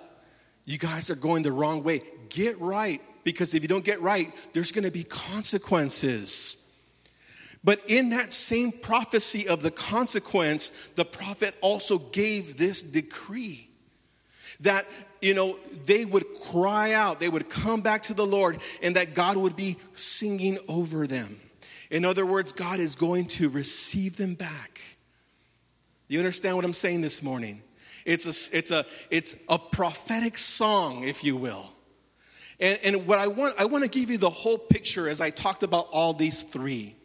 You 0.65 0.77
guys 0.77 1.09
are 1.09 1.15
going 1.15 1.43
the 1.43 1.51
wrong 1.51 1.83
way. 1.83 2.01
Get 2.29 2.59
right 2.59 3.01
because 3.23 3.53
if 3.53 3.61
you 3.61 3.67
don't 3.67 3.85
get 3.85 4.01
right, 4.01 4.33
there's 4.53 4.71
going 4.71 4.85
to 4.85 4.91
be 4.91 5.03
consequences." 5.03 6.57
But 7.65 7.81
in 7.87 8.09
that 8.09 8.33
same 8.33 8.73
prophecy 8.73 9.47
of 9.47 9.63
the 9.63 9.71
consequence, 9.71 10.89
the 10.95 11.05
prophet 11.05 11.55
also 11.61 11.97
gave 11.97 12.57
this 12.57 12.81
decree 12.81 13.69
that 14.63 14.85
you 15.21 15.33
know 15.33 15.55
they 15.85 16.03
would 16.03 16.25
cry 16.51 16.93
out 16.93 17.19
they 17.19 17.29
would 17.29 17.49
come 17.49 17.81
back 17.81 18.03
to 18.03 18.13
the 18.13 18.25
lord 18.25 18.57
and 18.81 18.95
that 18.95 19.13
god 19.13 19.37
would 19.37 19.55
be 19.55 19.77
singing 19.93 20.57
over 20.67 21.07
them. 21.07 21.39
In 21.91 22.03
other 22.05 22.25
words 22.25 22.51
god 22.51 22.79
is 22.79 22.95
going 22.95 23.25
to 23.27 23.49
receive 23.49 24.17
them 24.17 24.33
back. 24.33 24.81
You 26.07 26.19
understand 26.19 26.55
what 26.55 26.65
i'm 26.65 26.73
saying 26.73 27.01
this 27.01 27.21
morning? 27.21 27.61
It's 28.05 28.25
a 28.25 28.57
it's 28.57 28.71
a 28.71 28.85
it's 29.09 29.45
a 29.47 29.57
prophetic 29.57 30.37
song 30.37 31.03
if 31.03 31.23
you 31.23 31.37
will. 31.37 31.71
And, 32.59 32.79
and 32.83 33.07
what 33.07 33.19
i 33.19 33.27
want 33.27 33.55
i 33.59 33.65
want 33.65 33.83
to 33.83 33.89
give 33.89 34.09
you 34.09 34.17
the 34.17 34.29
whole 34.29 34.57
picture 34.57 35.07
as 35.07 35.21
i 35.21 35.29
talked 35.29 35.63
about 35.63 35.87
all 35.91 36.13
these 36.13 36.43
three. 36.43 36.95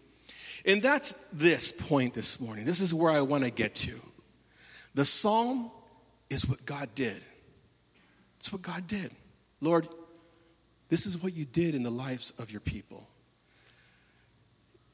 And 0.67 0.83
that's 0.83 1.29
this 1.29 1.73
point 1.73 2.15
this 2.15 2.41
morning. 2.41 2.65
This 2.65 2.81
is 2.81 2.93
where 2.93 3.13
i 3.13 3.21
want 3.21 3.45
to 3.45 3.51
get 3.51 3.75
to. 3.77 3.95
The 4.95 5.05
psalm 5.05 5.71
is 6.31 6.47
what 6.47 6.65
god 6.67 6.89
did 6.95 7.23
that's 8.39 8.53
what 8.53 8.63
God 8.63 8.87
did. 8.87 9.11
Lord, 9.61 9.89
this 10.89 11.07
is 11.07 11.21
what 11.21 11.35
you 11.35 11.45
did 11.45 11.75
in 11.75 11.83
the 11.83 11.91
lives 11.91 12.33
of 12.39 12.53
your 12.53 12.61
people. 12.61 13.07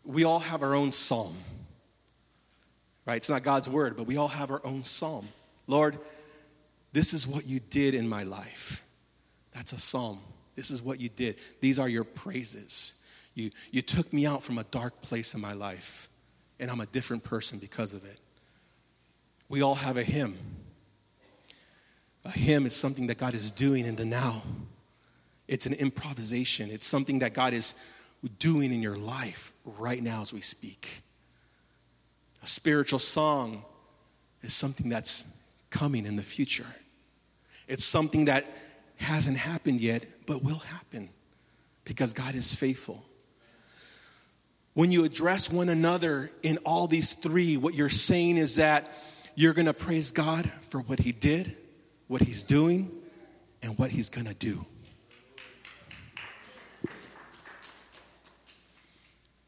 We 0.05 0.25
all 0.25 0.41
have 0.41 0.63
our 0.63 0.75
own 0.75 0.93
psalm, 0.93 1.35
right? 3.07 3.17
It's 3.17 3.29
not 3.29 3.43
God's 3.43 3.69
word, 3.69 3.97
but 3.97 4.07
we 4.07 4.17
all 4.17 4.29
have 4.29 4.51
our 4.51 4.63
own 4.65 4.83
psalm. 4.83 5.29
Lord, 5.67 5.99
this 6.93 7.13
is 7.13 7.27
what 7.27 7.47
you 7.47 7.61
did 7.61 7.95
in 7.95 8.09
my 8.09 8.23
life. 8.23 8.83
That's 9.53 9.73
a 9.73 9.79
psalm. 9.79 10.21
This 10.57 10.71
is 10.71 10.83
what 10.83 10.99
you 10.99 11.11
did. 11.11 11.37
These 11.61 11.79
are 11.79 11.89
your 11.89 12.05
praises. 12.05 13.03
You, 13.35 13.51
you 13.71 13.83
took 13.83 14.13
me 14.13 14.27
out 14.27 14.43
from 14.43 14.59
a 14.59 14.65
dark 14.65 15.03
place 15.03 15.35
in 15.35 15.41
my 15.41 15.53
life, 15.53 16.09
and 16.59 16.71
I'm 16.71 16.81
a 16.81 16.87
different 16.87 17.25
person 17.25 17.59
because 17.59 17.93
of 17.93 18.05
it. 18.05 18.19
We 19.51 19.61
all 19.61 19.75
have 19.75 19.99
a 19.99 20.05
hymn. 20.05 20.39
A 22.25 22.31
hymn 22.31 22.67
is 22.67 22.75
something 22.75 23.07
that 23.09 23.19
God 23.19 23.35
is 23.35 23.51
doing 23.51 23.87
in 23.87 23.97
the 23.97 24.05
now. 24.05 24.43
It's 25.47 25.67
an 25.67 25.75
improvisation. 25.75 26.71
It's 26.71 26.87
something 26.87 27.19
that 27.19 27.35
God 27.35 27.53
is 27.53 27.75
doing 28.39 28.73
in 28.73 28.81
your 28.81 28.97
life 28.97 29.53
right 29.65 30.03
now 30.03 30.23
as 30.23 30.33
we 30.33 30.41
speak. 30.41 31.03
A 32.43 32.47
spiritual 32.47 32.99
song 32.99 33.65
is 34.43 34.55
something 34.55 34.89
that's 34.89 35.27
coming 35.71 36.07
in 36.07 36.17
the 36.17 36.23
future. 36.23 36.67
It's 37.69 37.85
something 37.85 38.27
that 38.27 38.45
hasn't 38.97 39.37
happened 39.37 39.81
yet, 39.81 40.05
but 40.27 40.43
will 40.43 40.59
happen 40.59 41.11
because 41.85 42.13
God 42.13 42.35
is 42.35 42.55
faithful. 42.55 43.05
When 44.75 44.91
you 44.91 45.05
address 45.05 45.51
one 45.51 45.69
another 45.69 46.31
in 46.43 46.59
all 46.59 46.87
these 46.87 47.15
three, 47.15 47.57
what 47.57 47.75
you're 47.75 47.89
saying 47.89 48.39
is 48.39 48.57
that 48.57 48.91
you're 49.35 49.53
going 49.53 49.67
to 49.67 49.75
praise 49.75 50.11
God 50.11 50.51
for 50.69 50.81
what 50.81 50.99
He 50.99 51.13
did, 51.13 51.57
what 52.09 52.23
He's 52.23 52.43
doing, 52.43 52.91
and 53.63 53.79
what 53.79 53.91
He's 53.91 54.09
going 54.09 54.27
to 54.27 54.35
do. 54.35 54.67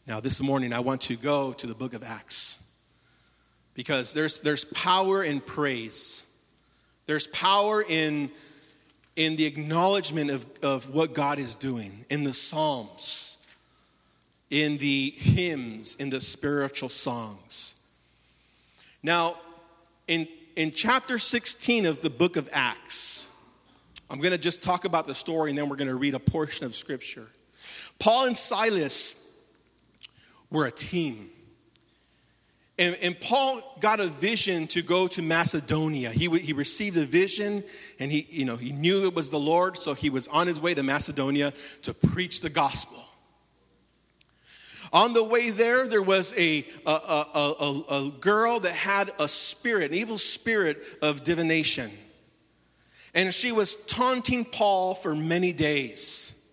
Now, 0.06 0.20
this 0.20 0.40
morning, 0.40 0.72
I 0.72 0.80
want 0.80 1.00
to 1.02 1.16
go 1.16 1.52
to 1.54 1.66
the 1.66 1.74
book 1.74 1.92
of 1.92 2.04
Acts 2.04 2.72
because 3.74 4.14
there's, 4.14 4.38
there's 4.38 4.64
power 4.64 5.22
in 5.22 5.40
praise. 5.40 6.32
There's 7.06 7.26
power 7.26 7.84
in, 7.86 8.30
in 9.16 9.36
the 9.36 9.46
acknowledgement 9.46 10.30
of, 10.30 10.46
of 10.62 10.94
what 10.94 11.12
God 11.12 11.38
is 11.38 11.56
doing, 11.56 12.04
in 12.08 12.22
the 12.22 12.32
Psalms, 12.32 13.44
in 14.48 14.78
the 14.78 15.12
hymns, 15.16 15.96
in 15.96 16.10
the 16.10 16.20
spiritual 16.20 16.88
songs. 16.88 17.84
Now, 19.02 19.36
in, 20.06 20.28
in 20.56 20.72
chapter 20.72 21.18
16 21.18 21.86
of 21.86 22.00
the 22.00 22.10
book 22.10 22.36
of 22.36 22.48
Acts, 22.52 23.30
I'm 24.10 24.18
going 24.18 24.32
to 24.32 24.38
just 24.38 24.62
talk 24.62 24.84
about 24.84 25.06
the 25.06 25.14
story 25.14 25.50
and 25.50 25.58
then 25.58 25.68
we're 25.68 25.76
going 25.76 25.88
to 25.88 25.94
read 25.94 26.14
a 26.14 26.20
portion 26.20 26.66
of 26.66 26.74
scripture. 26.74 27.26
Paul 27.98 28.26
and 28.26 28.36
Silas 28.36 29.22
we're 30.50 30.66
a 30.66 30.72
team. 30.72 31.30
And, 32.78 32.96
and, 33.00 33.18
Paul 33.18 33.62
got 33.80 34.00
a 34.00 34.06
vision 34.06 34.66
to 34.68 34.82
go 34.82 35.06
to 35.08 35.22
Macedonia. 35.22 36.10
He, 36.10 36.28
he 36.38 36.52
received 36.52 36.98
a 36.98 37.06
vision 37.06 37.64
and 37.98 38.12
he, 38.12 38.26
you 38.28 38.44
know, 38.44 38.56
he 38.56 38.70
knew 38.72 39.06
it 39.06 39.14
was 39.14 39.30
the 39.30 39.38
Lord, 39.38 39.78
so 39.78 39.94
he 39.94 40.10
was 40.10 40.28
on 40.28 40.46
his 40.46 40.60
way 40.60 40.74
to 40.74 40.82
Macedonia 40.82 41.52
to 41.82 41.94
preach 41.94 42.42
the 42.42 42.50
gospel. 42.50 43.02
On 44.96 45.12
the 45.12 45.22
way 45.22 45.50
there, 45.50 45.86
there 45.86 46.00
was 46.00 46.32
a, 46.38 46.66
a, 46.86 46.90
a, 46.90 47.82
a, 47.90 48.12
girl 48.18 48.60
that 48.60 48.72
had 48.72 49.12
a 49.18 49.28
spirit, 49.28 49.90
an 49.90 49.94
evil 49.94 50.16
spirit 50.16 50.82
of 51.02 51.22
divination. 51.22 51.90
And 53.12 53.34
she 53.34 53.52
was 53.52 53.84
taunting 53.84 54.46
Paul 54.46 54.94
for 54.94 55.14
many 55.14 55.52
days. 55.52 56.48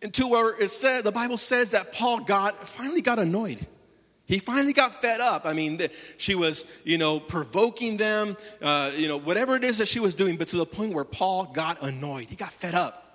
And 0.00 0.14
to 0.14 0.28
where 0.28 0.58
it 0.58 0.70
said, 0.70 1.04
the 1.04 1.12
Bible 1.12 1.36
says 1.36 1.72
that 1.72 1.92
Paul 1.92 2.20
got, 2.20 2.54
finally 2.66 3.02
got 3.02 3.18
annoyed. 3.18 3.58
He 4.24 4.38
finally 4.38 4.72
got 4.72 4.94
fed 4.94 5.20
up. 5.20 5.44
I 5.44 5.52
mean, 5.52 5.78
she 6.16 6.34
was, 6.34 6.74
you 6.84 6.96
know, 6.96 7.20
provoking 7.20 7.98
them, 7.98 8.34
uh, 8.62 8.92
you 8.96 9.08
know, 9.08 9.18
whatever 9.18 9.56
it 9.56 9.62
is 9.62 9.76
that 9.76 9.88
she 9.88 10.00
was 10.00 10.14
doing, 10.14 10.38
but 10.38 10.48
to 10.48 10.56
the 10.56 10.64
point 10.64 10.94
where 10.94 11.04
Paul 11.04 11.44
got 11.52 11.82
annoyed. 11.82 12.28
He 12.28 12.36
got 12.36 12.50
fed 12.50 12.74
up. 12.74 13.07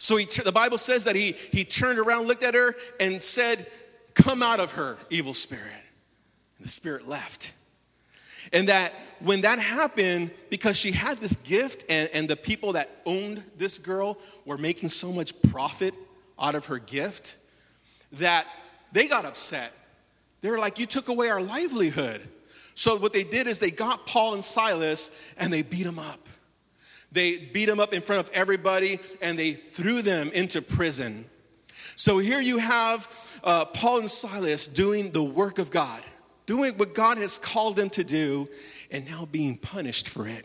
So 0.00 0.16
he, 0.16 0.24
the 0.24 0.50
Bible 0.50 0.78
says 0.78 1.04
that 1.04 1.14
he, 1.14 1.32
he 1.32 1.62
turned 1.62 1.98
around, 1.98 2.26
looked 2.26 2.42
at 2.42 2.54
her, 2.54 2.74
and 2.98 3.22
said, 3.22 3.66
Come 4.14 4.42
out 4.42 4.58
of 4.58 4.72
her, 4.72 4.96
evil 5.10 5.34
spirit. 5.34 5.70
And 6.56 6.64
the 6.64 6.70
spirit 6.70 7.06
left. 7.06 7.52
And 8.50 8.68
that 8.70 8.94
when 9.20 9.42
that 9.42 9.58
happened, 9.58 10.30
because 10.48 10.78
she 10.78 10.92
had 10.92 11.18
this 11.18 11.36
gift 11.44 11.84
and, 11.90 12.08
and 12.14 12.30
the 12.30 12.34
people 12.34 12.72
that 12.72 12.88
owned 13.04 13.44
this 13.58 13.76
girl 13.76 14.16
were 14.46 14.56
making 14.56 14.88
so 14.88 15.12
much 15.12 15.34
profit 15.50 15.92
out 16.38 16.54
of 16.54 16.64
her 16.66 16.78
gift, 16.78 17.36
that 18.12 18.46
they 18.92 19.06
got 19.06 19.26
upset. 19.26 19.70
They 20.40 20.48
were 20.50 20.58
like, 20.58 20.78
You 20.78 20.86
took 20.86 21.08
away 21.08 21.28
our 21.28 21.42
livelihood. 21.42 22.26
So 22.72 22.96
what 22.96 23.12
they 23.12 23.24
did 23.24 23.46
is 23.46 23.58
they 23.58 23.70
got 23.70 24.06
Paul 24.06 24.32
and 24.32 24.42
Silas 24.42 25.10
and 25.36 25.52
they 25.52 25.62
beat 25.62 25.84
them 25.84 25.98
up. 25.98 26.26
They 27.12 27.38
beat 27.38 27.66
them 27.66 27.80
up 27.80 27.92
in 27.92 28.02
front 28.02 28.26
of 28.26 28.32
everybody 28.34 28.98
and 29.20 29.38
they 29.38 29.52
threw 29.52 30.02
them 30.02 30.30
into 30.30 30.62
prison. 30.62 31.24
So 31.96 32.18
here 32.18 32.40
you 32.40 32.58
have 32.58 33.40
uh, 33.44 33.64
Paul 33.66 34.00
and 34.00 34.10
Silas 34.10 34.68
doing 34.68 35.10
the 35.10 35.24
work 35.24 35.58
of 35.58 35.70
God 35.70 36.02
doing 36.50 36.76
what 36.78 36.96
God 36.96 37.16
has 37.16 37.38
called 37.38 37.76
them 37.76 37.88
to 37.90 38.02
do, 38.02 38.48
and 38.90 39.08
now 39.08 39.24
being 39.30 39.56
punished 39.56 40.08
for 40.08 40.26
it. 40.26 40.44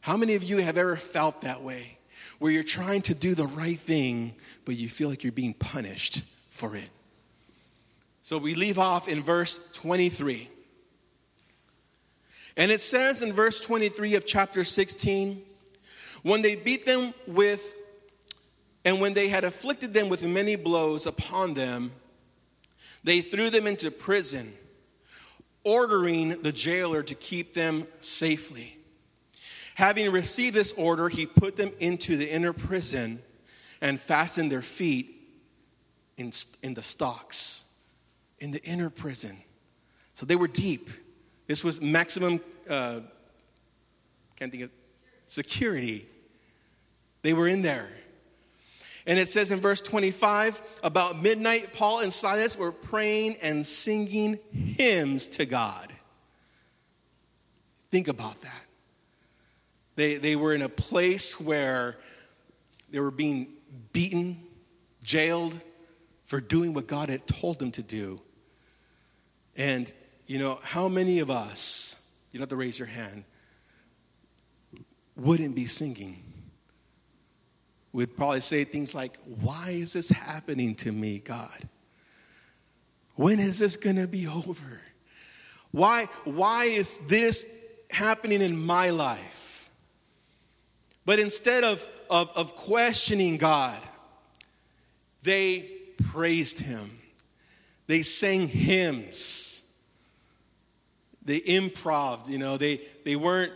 How 0.00 0.16
many 0.16 0.36
of 0.36 0.42
you 0.42 0.56
have 0.56 0.78
ever 0.78 0.96
felt 0.96 1.42
that 1.42 1.60
way? 1.60 1.98
Where 2.38 2.50
you're 2.50 2.62
trying 2.62 3.02
to 3.02 3.14
do 3.14 3.34
the 3.34 3.46
right 3.46 3.78
thing, 3.78 4.32
but 4.64 4.76
you 4.76 4.88
feel 4.88 5.10
like 5.10 5.22
you're 5.22 5.30
being 5.30 5.52
punished 5.52 6.24
for 6.48 6.74
it. 6.76 6.88
So 8.22 8.38
we 8.38 8.54
leave 8.54 8.78
off 8.78 9.06
in 9.06 9.22
verse 9.22 9.70
23. 9.72 10.48
And 12.56 12.70
it 12.70 12.80
says 12.80 13.20
in 13.20 13.34
verse 13.34 13.62
23 13.62 14.14
of 14.14 14.24
chapter 14.24 14.64
16 14.64 15.42
when 16.22 16.42
they 16.42 16.54
beat 16.54 16.86
them 16.86 17.14
with, 17.26 17.76
and 18.84 19.00
when 19.00 19.14
they 19.14 19.28
had 19.28 19.44
afflicted 19.44 19.94
them 19.94 20.08
with 20.08 20.24
many 20.24 20.56
blows 20.56 21.06
upon 21.06 21.54
them, 21.54 21.92
they 23.04 23.20
threw 23.20 23.50
them 23.50 23.66
into 23.66 23.90
prison 23.90 24.52
ordering 25.64 26.30
the 26.42 26.52
jailer 26.52 27.02
to 27.02 27.14
keep 27.14 27.54
them 27.54 27.86
safely. 28.00 28.76
Having 29.74 30.10
received 30.12 30.54
this 30.54 30.72
order, 30.72 31.08
he 31.08 31.26
put 31.26 31.56
them 31.56 31.70
into 31.78 32.16
the 32.16 32.32
inner 32.32 32.52
prison 32.52 33.22
and 33.80 34.00
fastened 34.00 34.50
their 34.50 34.62
feet 34.62 35.14
in, 36.16 36.32
in 36.62 36.74
the 36.74 36.82
stocks, 36.82 37.72
in 38.38 38.50
the 38.50 38.62
inner 38.62 38.90
prison. 38.90 39.36
So 40.14 40.26
they 40.26 40.36
were 40.36 40.48
deep. 40.48 40.90
This 41.46 41.64
was 41.64 41.80
maximum, 41.80 42.40
uh, 42.68 43.00
can't 44.36 44.52
think 44.52 44.64
of, 44.64 44.70
security. 45.26 46.06
They 47.22 47.32
were 47.32 47.48
in 47.48 47.62
there. 47.62 47.88
And 49.06 49.18
it 49.18 49.26
says 49.26 49.50
in 49.50 49.60
verse 49.60 49.80
25 49.80 50.78
about 50.84 51.20
midnight, 51.20 51.72
Paul 51.74 52.00
and 52.00 52.12
Silas 52.12 52.56
were 52.56 52.70
praying 52.70 53.36
and 53.42 53.66
singing 53.66 54.38
hymns 54.52 55.26
to 55.28 55.46
God. 55.46 55.92
Think 57.90 58.08
about 58.08 58.40
that. 58.42 58.66
They, 59.96 60.16
they 60.16 60.36
were 60.36 60.54
in 60.54 60.62
a 60.62 60.68
place 60.68 61.40
where 61.40 61.98
they 62.90 63.00
were 63.00 63.10
being 63.10 63.48
beaten, 63.92 64.40
jailed 65.02 65.60
for 66.24 66.40
doing 66.40 66.72
what 66.72 66.86
God 66.86 67.08
had 67.08 67.26
told 67.26 67.58
them 67.58 67.72
to 67.72 67.82
do. 67.82 68.20
And, 69.56 69.92
you 70.26 70.38
know, 70.38 70.58
how 70.62 70.88
many 70.88 71.18
of 71.18 71.30
us, 71.30 72.16
you 72.30 72.38
don't 72.38 72.44
have 72.44 72.50
to 72.50 72.56
raise 72.56 72.78
your 72.78 72.88
hand, 72.88 73.24
wouldn't 75.16 75.54
be 75.54 75.66
singing? 75.66 76.31
Would 77.92 78.16
probably 78.16 78.40
say 78.40 78.64
things 78.64 78.94
like, 78.94 79.16
Why 79.24 79.70
is 79.70 79.92
this 79.92 80.10
happening 80.10 80.74
to 80.76 80.92
me, 80.92 81.18
God? 81.18 81.68
When 83.16 83.38
is 83.38 83.58
this 83.58 83.76
going 83.76 83.96
to 83.96 84.08
be 84.08 84.26
over? 84.26 84.80
Why, 85.70 86.06
why 86.24 86.64
is 86.64 86.98
this 87.06 87.64
happening 87.90 88.40
in 88.40 88.58
my 88.58 88.90
life? 88.90 89.70
But 91.04 91.18
instead 91.18 91.64
of, 91.64 91.86
of, 92.10 92.30
of 92.36 92.56
questioning 92.56 93.36
God, 93.36 93.80
they 95.22 95.68
praised 96.10 96.60
Him. 96.60 96.90
They 97.86 98.02
sang 98.02 98.48
hymns. 98.48 99.62
They 101.24 101.40
improv, 101.40 102.28
you 102.28 102.38
know, 102.38 102.56
they, 102.56 102.80
they 103.04 103.16
weren't 103.16 103.52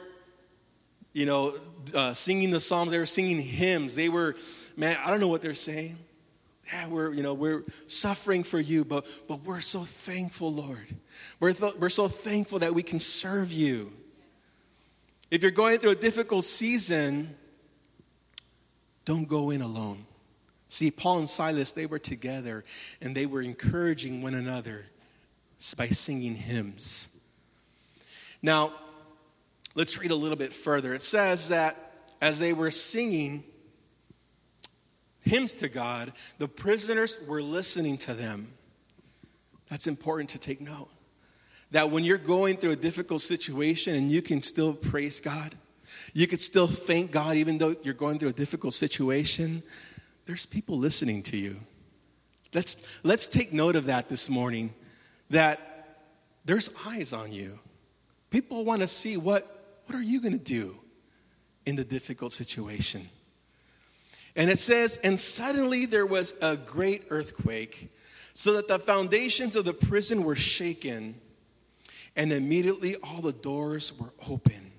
you 1.17 1.25
know, 1.25 1.55
uh, 1.95 2.13
singing 2.13 2.51
the 2.51 2.61
psalms. 2.61 2.93
They 2.93 2.99
were 2.99 3.07
singing 3.07 3.41
hymns. 3.41 3.95
They 3.95 4.11
were, 4.11 4.37
man, 4.77 4.99
I 5.03 5.09
don't 5.11 5.19
know 5.19 5.29
what 5.29 5.41
they're 5.41 5.55
saying. 5.55 5.97
Yeah, 6.71 6.89
we're, 6.89 7.15
you 7.15 7.23
know, 7.23 7.33
we're 7.33 7.65
suffering 7.87 8.43
for 8.43 8.61
you, 8.61 8.85
but, 8.85 9.07
but 9.27 9.43
we're 9.43 9.63
so 9.63 9.81
thankful, 9.81 10.53
Lord. 10.53 10.95
We're, 11.41 11.55
th- 11.55 11.77
we're 11.79 11.89
so 11.89 12.07
thankful 12.07 12.59
that 12.59 12.75
we 12.75 12.83
can 12.83 13.01
serve 13.01 13.51
you. 13.51 13.91
If 15.31 15.41
you're 15.41 15.53
going 15.53 15.79
through 15.79 15.93
a 15.93 15.95
difficult 15.95 16.45
season, 16.45 17.35
don't 19.07 19.27
go 19.27 19.49
in 19.49 19.63
alone. 19.63 20.05
See, 20.69 20.91
Paul 20.91 21.21
and 21.21 21.29
Silas, 21.31 21.73
they 21.73 21.87
were 21.87 21.99
together 21.99 22.63
and 23.01 23.17
they 23.17 23.25
were 23.25 23.41
encouraging 23.41 24.21
one 24.21 24.35
another 24.35 24.85
by 25.79 25.87
singing 25.87 26.35
hymns. 26.35 27.23
Now, 28.43 28.75
Let's 29.77 29.99
read 29.99 30.11
a 30.11 30.17
little 30.17 30.39
bit 30.39 30.53
further. 30.53 30.95
It 30.95 31.03
says 31.03 31.51
that 31.51 31.77
as 32.21 32.41
they 32.41 32.55
were 32.55 32.71
singing 32.71 33.45
hymns 35.21 35.53
to 35.55 35.69
God, 35.69 36.13
the 36.39 36.49
prisoners 36.49 37.19
were 37.29 37.43
listening 37.43 37.99
to 37.99 38.15
them. 38.15 38.49
That's 39.69 39.87
important 39.87 40.31
to 40.31 40.39
take 40.39 40.63
note. 40.63 40.89
That 41.73 41.91
when 41.91 42.05
you're 42.05 42.17
going 42.17 42.57
through 42.57 42.71
a 42.71 42.77
difficult 42.77 43.21
situation 43.21 43.95
and 43.95 44.11
you 44.11 44.23
can 44.23 44.41
still 44.41 44.73
praise 44.73 45.21
God, 45.21 45.55
you 46.15 46.27
can 46.27 46.39
still 46.39 46.67
thank 46.67 47.13
God 47.13 47.37
even 47.37 47.59
though 47.59 47.75
you're 47.83 47.93
going 47.93 48.19
through 48.19 48.31
a 48.31 48.33
difficult 48.33 48.73
situation, 48.73 49.63
there's 50.25 50.47
people 50.47 50.79
listening 50.79 51.23
to 51.25 51.37
you. 51.37 51.57
Let's, 52.55 52.87
let's 53.03 53.29
take 53.29 53.53
note 53.53 53.77
of 53.77 53.87
that 53.87 54.09
this 54.09 54.31
morning 54.31 54.73
that 55.29 55.61
there's 56.47 56.71
eyes 56.87 57.13
on 57.13 57.31
you. 57.31 57.59
People 58.31 58.65
want 58.65 58.81
to 58.81 58.89
see 58.89 59.17
what, 59.17 59.56
what 59.87 59.97
are 59.97 60.03
you 60.03 60.21
going 60.21 60.37
to 60.37 60.39
do 60.39 60.79
in 61.67 61.75
the 61.75 61.85
difficult 61.85 62.33
situation. 62.33 63.09
And 64.37 64.51
it 64.51 64.59
says, 64.59 64.99
and 65.03 65.19
suddenly 65.19 65.85
there 65.85 66.07
was 66.07 66.35
a 66.41 66.57
great 66.57 67.05
earthquake, 67.11 67.93
so 68.33 68.55
that 68.55 68.69
the 68.69 68.79
foundations 68.79 69.57
of 69.57 69.65
the 69.65 69.73
prison 69.73 70.23
were 70.23 70.37
shaken, 70.37 71.17
and 72.15 72.33
immediately 72.33 72.95
all 73.03 73.21
the 73.21 73.33
doors 73.33 73.99
were 73.99 74.13
open. 74.29 74.73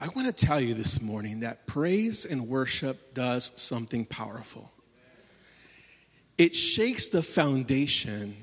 I 0.00 0.08
want 0.08 0.26
to 0.26 0.46
tell 0.46 0.60
you 0.60 0.74
this 0.74 1.00
morning 1.00 1.40
that 1.40 1.66
praise 1.66 2.26
and 2.26 2.48
worship 2.48 3.14
does 3.14 3.52
something 3.56 4.04
powerful. 4.04 4.70
It 6.36 6.54
shakes 6.54 7.08
the 7.08 7.22
foundation 7.22 8.36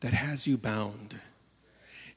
that 0.00 0.12
has 0.12 0.46
you 0.46 0.58
bound. 0.58 1.18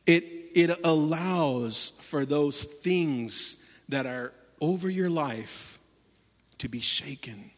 It, 0.05 0.40
it 0.55 0.85
allows 0.85 1.89
for 2.01 2.25
those 2.25 2.63
things 2.63 3.65
that 3.89 4.05
are 4.05 4.33
over 4.59 4.89
your 4.89 5.09
life 5.09 5.79
to 6.59 6.69
be 6.69 6.79
shaken. 6.79 7.51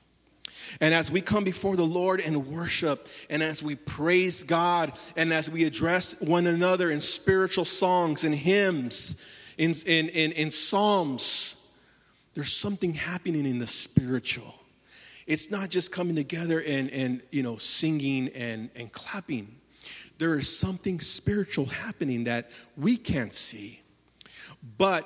And 0.79 0.93
as 0.93 1.11
we 1.11 1.21
come 1.21 1.43
before 1.43 1.75
the 1.75 1.83
Lord 1.83 2.19
and 2.19 2.47
worship, 2.47 3.07
and 3.29 3.43
as 3.43 3.61
we 3.61 3.75
praise 3.75 4.43
God, 4.43 4.93
and 5.15 5.31
as 5.33 5.49
we 5.49 5.65
address 5.65 6.19
one 6.21 6.47
another 6.47 6.89
in 6.89 7.01
spiritual 7.01 7.65
songs 7.65 8.23
and 8.23 8.33
hymns, 8.33 9.21
in, 9.57 9.73
in, 9.85 10.09
in, 10.09 10.31
in 10.31 10.51
Psalms, 10.51 11.75
there's 12.33 12.51
something 12.51 12.93
happening 12.93 13.45
in 13.45 13.59
the 13.59 13.67
spiritual. 13.67 14.55
It's 15.27 15.51
not 15.51 15.69
just 15.69 15.91
coming 15.91 16.15
together 16.15 16.61
and, 16.65 16.89
and 16.91 17.21
you 17.29 17.43
know, 17.43 17.57
singing 17.57 18.29
and, 18.29 18.69
and 18.75 18.91
clapping. 18.91 19.55
There 20.17 20.37
is 20.37 20.57
something 20.57 20.99
spiritual 20.99 21.65
happening 21.65 22.25
that 22.25 22.51
we 22.77 22.97
can't 22.97 23.33
see. 23.33 23.81
But 24.77 25.05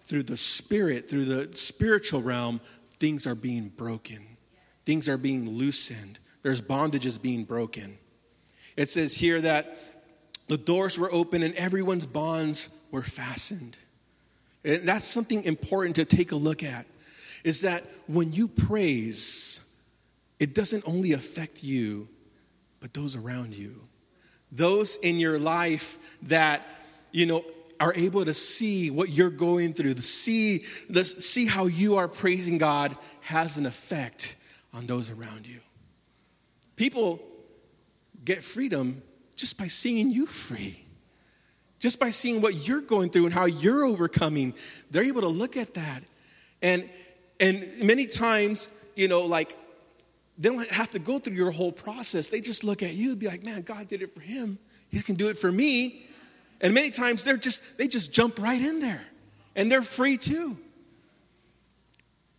through 0.00 0.24
the 0.24 0.36
spirit, 0.36 1.08
through 1.08 1.24
the 1.26 1.56
spiritual 1.56 2.22
realm, 2.22 2.60
things 2.98 3.26
are 3.26 3.34
being 3.34 3.68
broken. 3.68 4.26
Things 4.84 5.08
are 5.08 5.18
being 5.18 5.48
loosened. 5.48 6.18
There's 6.42 6.60
bondages 6.60 7.20
being 7.20 7.44
broken. 7.44 7.98
It 8.76 8.90
says 8.90 9.16
here 9.16 9.40
that 9.40 9.76
the 10.48 10.56
doors 10.56 10.98
were 10.98 11.12
open 11.12 11.42
and 11.42 11.54
everyone's 11.54 12.06
bonds 12.06 12.76
were 12.90 13.02
fastened. 13.02 13.78
And 14.64 14.88
that's 14.88 15.04
something 15.04 15.44
important 15.44 15.96
to 15.96 16.04
take 16.04 16.32
a 16.32 16.36
look 16.36 16.62
at 16.62 16.86
is 17.44 17.62
that 17.62 17.82
when 18.06 18.32
you 18.32 18.48
praise, 18.48 19.74
it 20.38 20.54
doesn't 20.54 20.82
only 20.86 21.12
affect 21.12 21.62
you, 21.62 22.08
but 22.80 22.92
those 22.92 23.16
around 23.16 23.54
you. 23.54 23.88
Those 24.52 24.96
in 24.96 25.18
your 25.18 25.38
life 25.38 25.98
that, 26.22 26.62
you 27.12 27.26
know, 27.26 27.44
are 27.78 27.94
able 27.94 28.24
to 28.24 28.34
see 28.34 28.90
what 28.90 29.08
you're 29.10 29.30
going 29.30 29.72
through, 29.72 29.94
see, 29.96 30.64
the, 30.88 31.04
see 31.04 31.46
how 31.46 31.66
you 31.66 31.96
are 31.96 32.08
praising 32.08 32.58
God 32.58 32.96
has 33.22 33.56
an 33.56 33.64
effect 33.64 34.36
on 34.74 34.86
those 34.86 35.10
around 35.10 35.46
you. 35.46 35.60
People 36.76 37.20
get 38.24 38.44
freedom 38.44 39.02
just 39.34 39.58
by 39.58 39.66
seeing 39.66 40.10
you 40.10 40.26
free. 40.26 40.84
Just 41.78 41.98
by 41.98 42.10
seeing 42.10 42.42
what 42.42 42.68
you're 42.68 42.82
going 42.82 43.08
through 43.08 43.24
and 43.24 43.34
how 43.34 43.46
you're 43.46 43.84
overcoming, 43.84 44.52
they're 44.90 45.04
able 45.04 45.22
to 45.22 45.28
look 45.28 45.56
at 45.56 45.74
that. 45.74 46.02
And 46.60 46.88
and 47.40 47.66
many 47.82 48.06
times, 48.06 48.68
you 48.94 49.08
know, 49.08 49.22
like 49.22 49.56
they 50.40 50.48
don't 50.48 50.66
have 50.70 50.90
to 50.92 50.98
go 50.98 51.18
through 51.18 51.34
your 51.34 51.50
whole 51.50 51.70
process. 51.70 52.28
They 52.28 52.40
just 52.40 52.64
look 52.64 52.82
at 52.82 52.94
you 52.94 53.10
and 53.10 53.20
be 53.20 53.26
like, 53.26 53.44
man, 53.44 53.60
God 53.60 53.88
did 53.88 54.00
it 54.00 54.14
for 54.14 54.20
him. 54.20 54.58
He 54.88 55.02
can 55.02 55.14
do 55.14 55.28
it 55.28 55.36
for 55.36 55.52
me. 55.52 56.06
And 56.62 56.72
many 56.72 56.90
times 56.90 57.24
they're 57.24 57.36
just, 57.36 57.76
they 57.76 57.86
just 57.86 58.14
jump 58.14 58.38
right 58.38 58.60
in 58.60 58.80
there. 58.80 59.04
And 59.54 59.70
they're 59.70 59.82
free 59.82 60.16
too. 60.16 60.56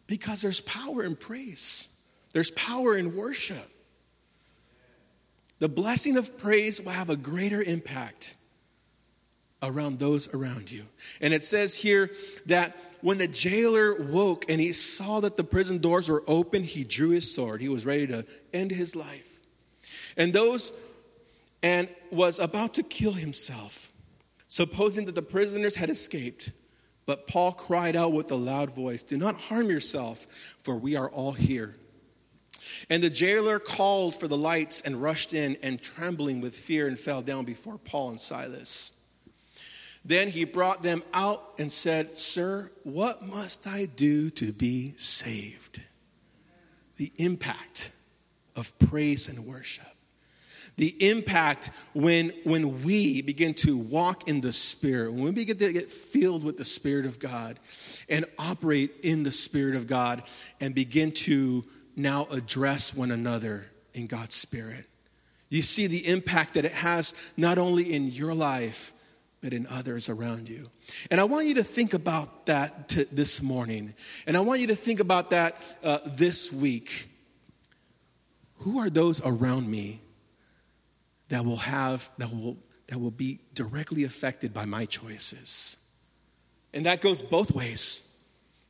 Because 0.07 0.41
there's 0.41 0.61
power 0.61 1.03
in 1.03 1.15
praise. 1.15 1.95
There's 2.33 2.49
power 2.51 2.97
in 2.97 3.15
worship. 3.15 3.69
The 5.59 5.69
blessing 5.69 6.17
of 6.17 6.39
praise 6.39 6.81
will 6.81 6.93
have 6.93 7.11
a 7.11 7.15
greater 7.15 7.61
impact 7.61 8.35
around 9.63 9.99
those 9.99 10.33
around 10.33 10.71
you. 10.71 10.83
And 11.19 11.33
it 11.33 11.43
says 11.43 11.77
here 11.77 12.09
that 12.47 12.75
when 13.01 13.17
the 13.17 13.27
jailer 13.27 13.95
woke 13.95 14.45
and 14.49 14.59
he 14.59 14.73
saw 14.73 15.19
that 15.19 15.37
the 15.37 15.43
prison 15.43 15.79
doors 15.79 16.09
were 16.09 16.23
open, 16.27 16.63
he 16.63 16.83
drew 16.83 17.09
his 17.09 17.33
sword. 17.33 17.61
He 17.61 17.69
was 17.69 17.85
ready 17.85 18.07
to 18.07 18.25
end 18.53 18.71
his 18.71 18.95
life. 18.95 19.41
And 20.17 20.33
those 20.33 20.73
and 21.63 21.89
was 22.11 22.39
about 22.39 22.73
to 22.75 22.83
kill 22.83 23.13
himself, 23.13 23.91
supposing 24.47 25.05
that 25.05 25.15
the 25.15 25.21
prisoners 25.21 25.75
had 25.75 25.89
escaped. 25.89 26.51
But 27.05 27.27
Paul 27.27 27.51
cried 27.51 27.95
out 27.95 28.13
with 28.13 28.31
a 28.31 28.35
loud 28.35 28.73
voice, 28.73 29.03
Do 29.03 29.17
not 29.17 29.35
harm 29.35 29.69
yourself, 29.69 30.25
for 30.63 30.75
we 30.75 30.95
are 30.95 31.09
all 31.09 31.33
here. 31.33 31.75
And 32.89 33.03
the 33.03 33.09
jailer 33.09 33.59
called 33.59 34.15
for 34.15 34.27
the 34.27 34.37
lights 34.37 34.81
and 34.81 35.01
rushed 35.01 35.33
in, 35.33 35.57
and 35.63 35.81
trembling 35.81 36.41
with 36.41 36.55
fear, 36.55 36.87
and 36.87 36.97
fell 36.97 37.21
down 37.21 37.45
before 37.45 37.77
Paul 37.77 38.09
and 38.09 38.21
Silas. 38.21 38.93
Then 40.03 40.29
he 40.29 40.45
brought 40.45 40.81
them 40.81 41.03
out 41.13 41.41
and 41.59 41.71
said, 41.71 42.17
Sir, 42.17 42.71
what 42.83 43.21
must 43.21 43.67
I 43.67 43.85
do 43.95 44.29
to 44.31 44.51
be 44.51 44.93
saved? 44.97 45.81
The 46.97 47.11
impact 47.17 47.91
of 48.55 48.77
praise 48.79 49.29
and 49.29 49.45
worship. 49.45 49.85
The 50.77 50.95
impact 51.09 51.69
when, 51.93 52.31
when 52.43 52.81
we 52.83 53.21
begin 53.21 53.53
to 53.55 53.77
walk 53.77 54.27
in 54.27 54.41
the 54.41 54.53
Spirit, 54.53 55.13
when 55.13 55.25
we 55.25 55.31
begin 55.31 55.57
to 55.57 55.73
get 55.73 55.91
filled 55.91 56.43
with 56.43 56.57
the 56.57 56.65
Spirit 56.65 57.05
of 57.05 57.19
God 57.19 57.59
and 58.09 58.25
operate 58.39 58.91
in 59.03 59.23
the 59.23 59.31
Spirit 59.31 59.75
of 59.75 59.85
God 59.85 60.23
and 60.59 60.73
begin 60.73 61.11
to 61.11 61.63
now 61.95 62.25
address 62.31 62.95
one 62.95 63.11
another 63.11 63.69
in 63.93 64.07
God's 64.07 64.35
Spirit. 64.35 64.87
You 65.49 65.61
see 65.61 65.87
the 65.87 66.07
impact 66.07 66.53
that 66.53 66.65
it 66.65 66.71
has 66.71 67.31
not 67.35 67.57
only 67.57 67.93
in 67.93 68.07
your 68.07 68.33
life, 68.33 68.93
but 69.41 69.53
in 69.53 69.65
others 69.67 70.07
around 70.07 70.47
you. 70.47 70.69
And 71.09 71.19
I 71.19 71.23
want 71.23 71.47
you 71.47 71.55
to 71.55 71.63
think 71.63 71.93
about 71.93 72.45
that 72.45 72.89
t- 72.89 73.05
this 73.11 73.41
morning. 73.41 73.93
And 74.27 74.37
I 74.37 74.39
want 74.41 74.61
you 74.61 74.67
to 74.67 74.75
think 74.75 74.99
about 74.99 75.31
that 75.31 75.55
uh, 75.83 75.97
this 76.05 76.53
week. 76.53 77.09
Who 78.57 78.79
are 78.79 78.89
those 78.89 79.19
around 79.25 79.69
me 79.69 80.01
that 81.29 81.43
will 81.43 81.57
have, 81.57 82.09
that 82.19 82.31
will, 82.31 82.57
that 82.87 82.99
will 82.99 83.11
be 83.11 83.39
directly 83.55 84.03
affected 84.03 84.53
by 84.53 84.65
my 84.65 84.85
choices? 84.85 85.77
And 86.71 86.85
that 86.85 87.01
goes 87.01 87.23
both 87.23 87.51
ways, 87.51 88.19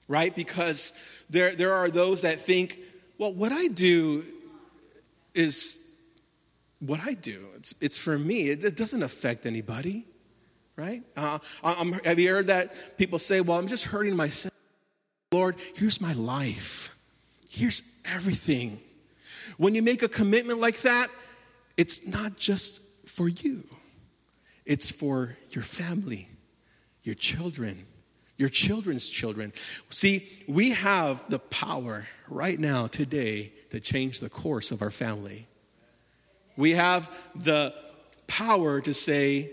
right? 0.07 0.33
Because 0.33 1.23
there, 1.29 1.51
there 1.51 1.73
are 1.73 1.89
those 1.89 2.21
that 2.21 2.39
think, 2.39 2.79
well, 3.17 3.33
what 3.33 3.51
I 3.51 3.67
do 3.67 4.23
is 5.33 5.77
what 6.79 7.01
I 7.03 7.13
do. 7.13 7.47
It's, 7.57 7.75
it's 7.81 7.99
for 7.99 8.17
me, 8.17 8.49
it, 8.49 8.63
it 8.63 8.77
doesn't 8.77 9.03
affect 9.03 9.45
anybody 9.45 10.05
right? 10.81 11.03
Uh, 11.15 11.37
have 12.03 12.17
you 12.17 12.29
heard 12.29 12.47
that 12.47 12.97
people 12.97 13.19
say, 13.19 13.39
well, 13.39 13.59
I'm 13.59 13.67
just 13.67 13.85
hurting 13.85 14.15
myself. 14.15 14.53
Lord, 15.31 15.55
here's 15.75 16.01
my 16.01 16.13
life. 16.13 16.97
Here's 17.51 17.99
everything. 18.05 18.79
When 19.57 19.75
you 19.75 19.83
make 19.83 20.01
a 20.01 20.07
commitment 20.07 20.59
like 20.59 20.81
that, 20.81 21.09
it's 21.77 22.07
not 22.07 22.35
just 22.35 22.81
for 23.07 23.27
you, 23.27 23.63
it's 24.65 24.89
for 24.89 25.37
your 25.51 25.63
family, 25.63 26.27
your 27.03 27.15
children, 27.15 27.85
your 28.37 28.49
children's 28.49 29.07
children. 29.07 29.53
See, 29.89 30.27
we 30.47 30.71
have 30.71 31.29
the 31.29 31.39
power 31.39 32.07
right 32.27 32.59
now, 32.59 32.87
today, 32.87 33.53
to 33.69 33.79
change 33.79 34.19
the 34.19 34.29
course 34.29 34.71
of 34.71 34.81
our 34.81 34.91
family. 34.91 35.47
We 36.57 36.71
have 36.71 37.09
the 37.35 37.73
power 38.27 38.81
to 38.81 38.93
say, 38.93 39.51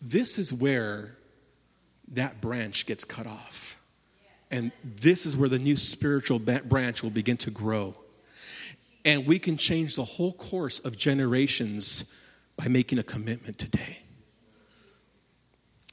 this 0.00 0.38
is 0.38 0.52
where 0.52 1.16
that 2.08 2.40
branch 2.40 2.86
gets 2.86 3.04
cut 3.04 3.26
off. 3.26 3.80
And 4.50 4.72
this 4.82 5.26
is 5.26 5.36
where 5.36 5.48
the 5.48 5.58
new 5.58 5.76
spiritual 5.76 6.38
branch 6.38 7.02
will 7.02 7.10
begin 7.10 7.36
to 7.38 7.50
grow. 7.50 7.94
And 9.04 9.26
we 9.26 9.38
can 9.38 9.56
change 9.56 9.96
the 9.96 10.04
whole 10.04 10.32
course 10.32 10.80
of 10.80 10.96
generations 10.98 12.16
by 12.56 12.68
making 12.68 12.98
a 12.98 13.02
commitment 13.02 13.58
today. 13.58 14.00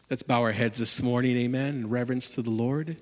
Let's 0.10 0.24
bow 0.24 0.42
our 0.42 0.54
heads 0.54 0.80
this 0.80 1.02
morning, 1.02 1.38
amen, 1.38 1.76
in 1.76 1.90
reverence 1.90 2.34
to 2.36 2.42
the 2.42 2.50
Lord. 2.50 2.98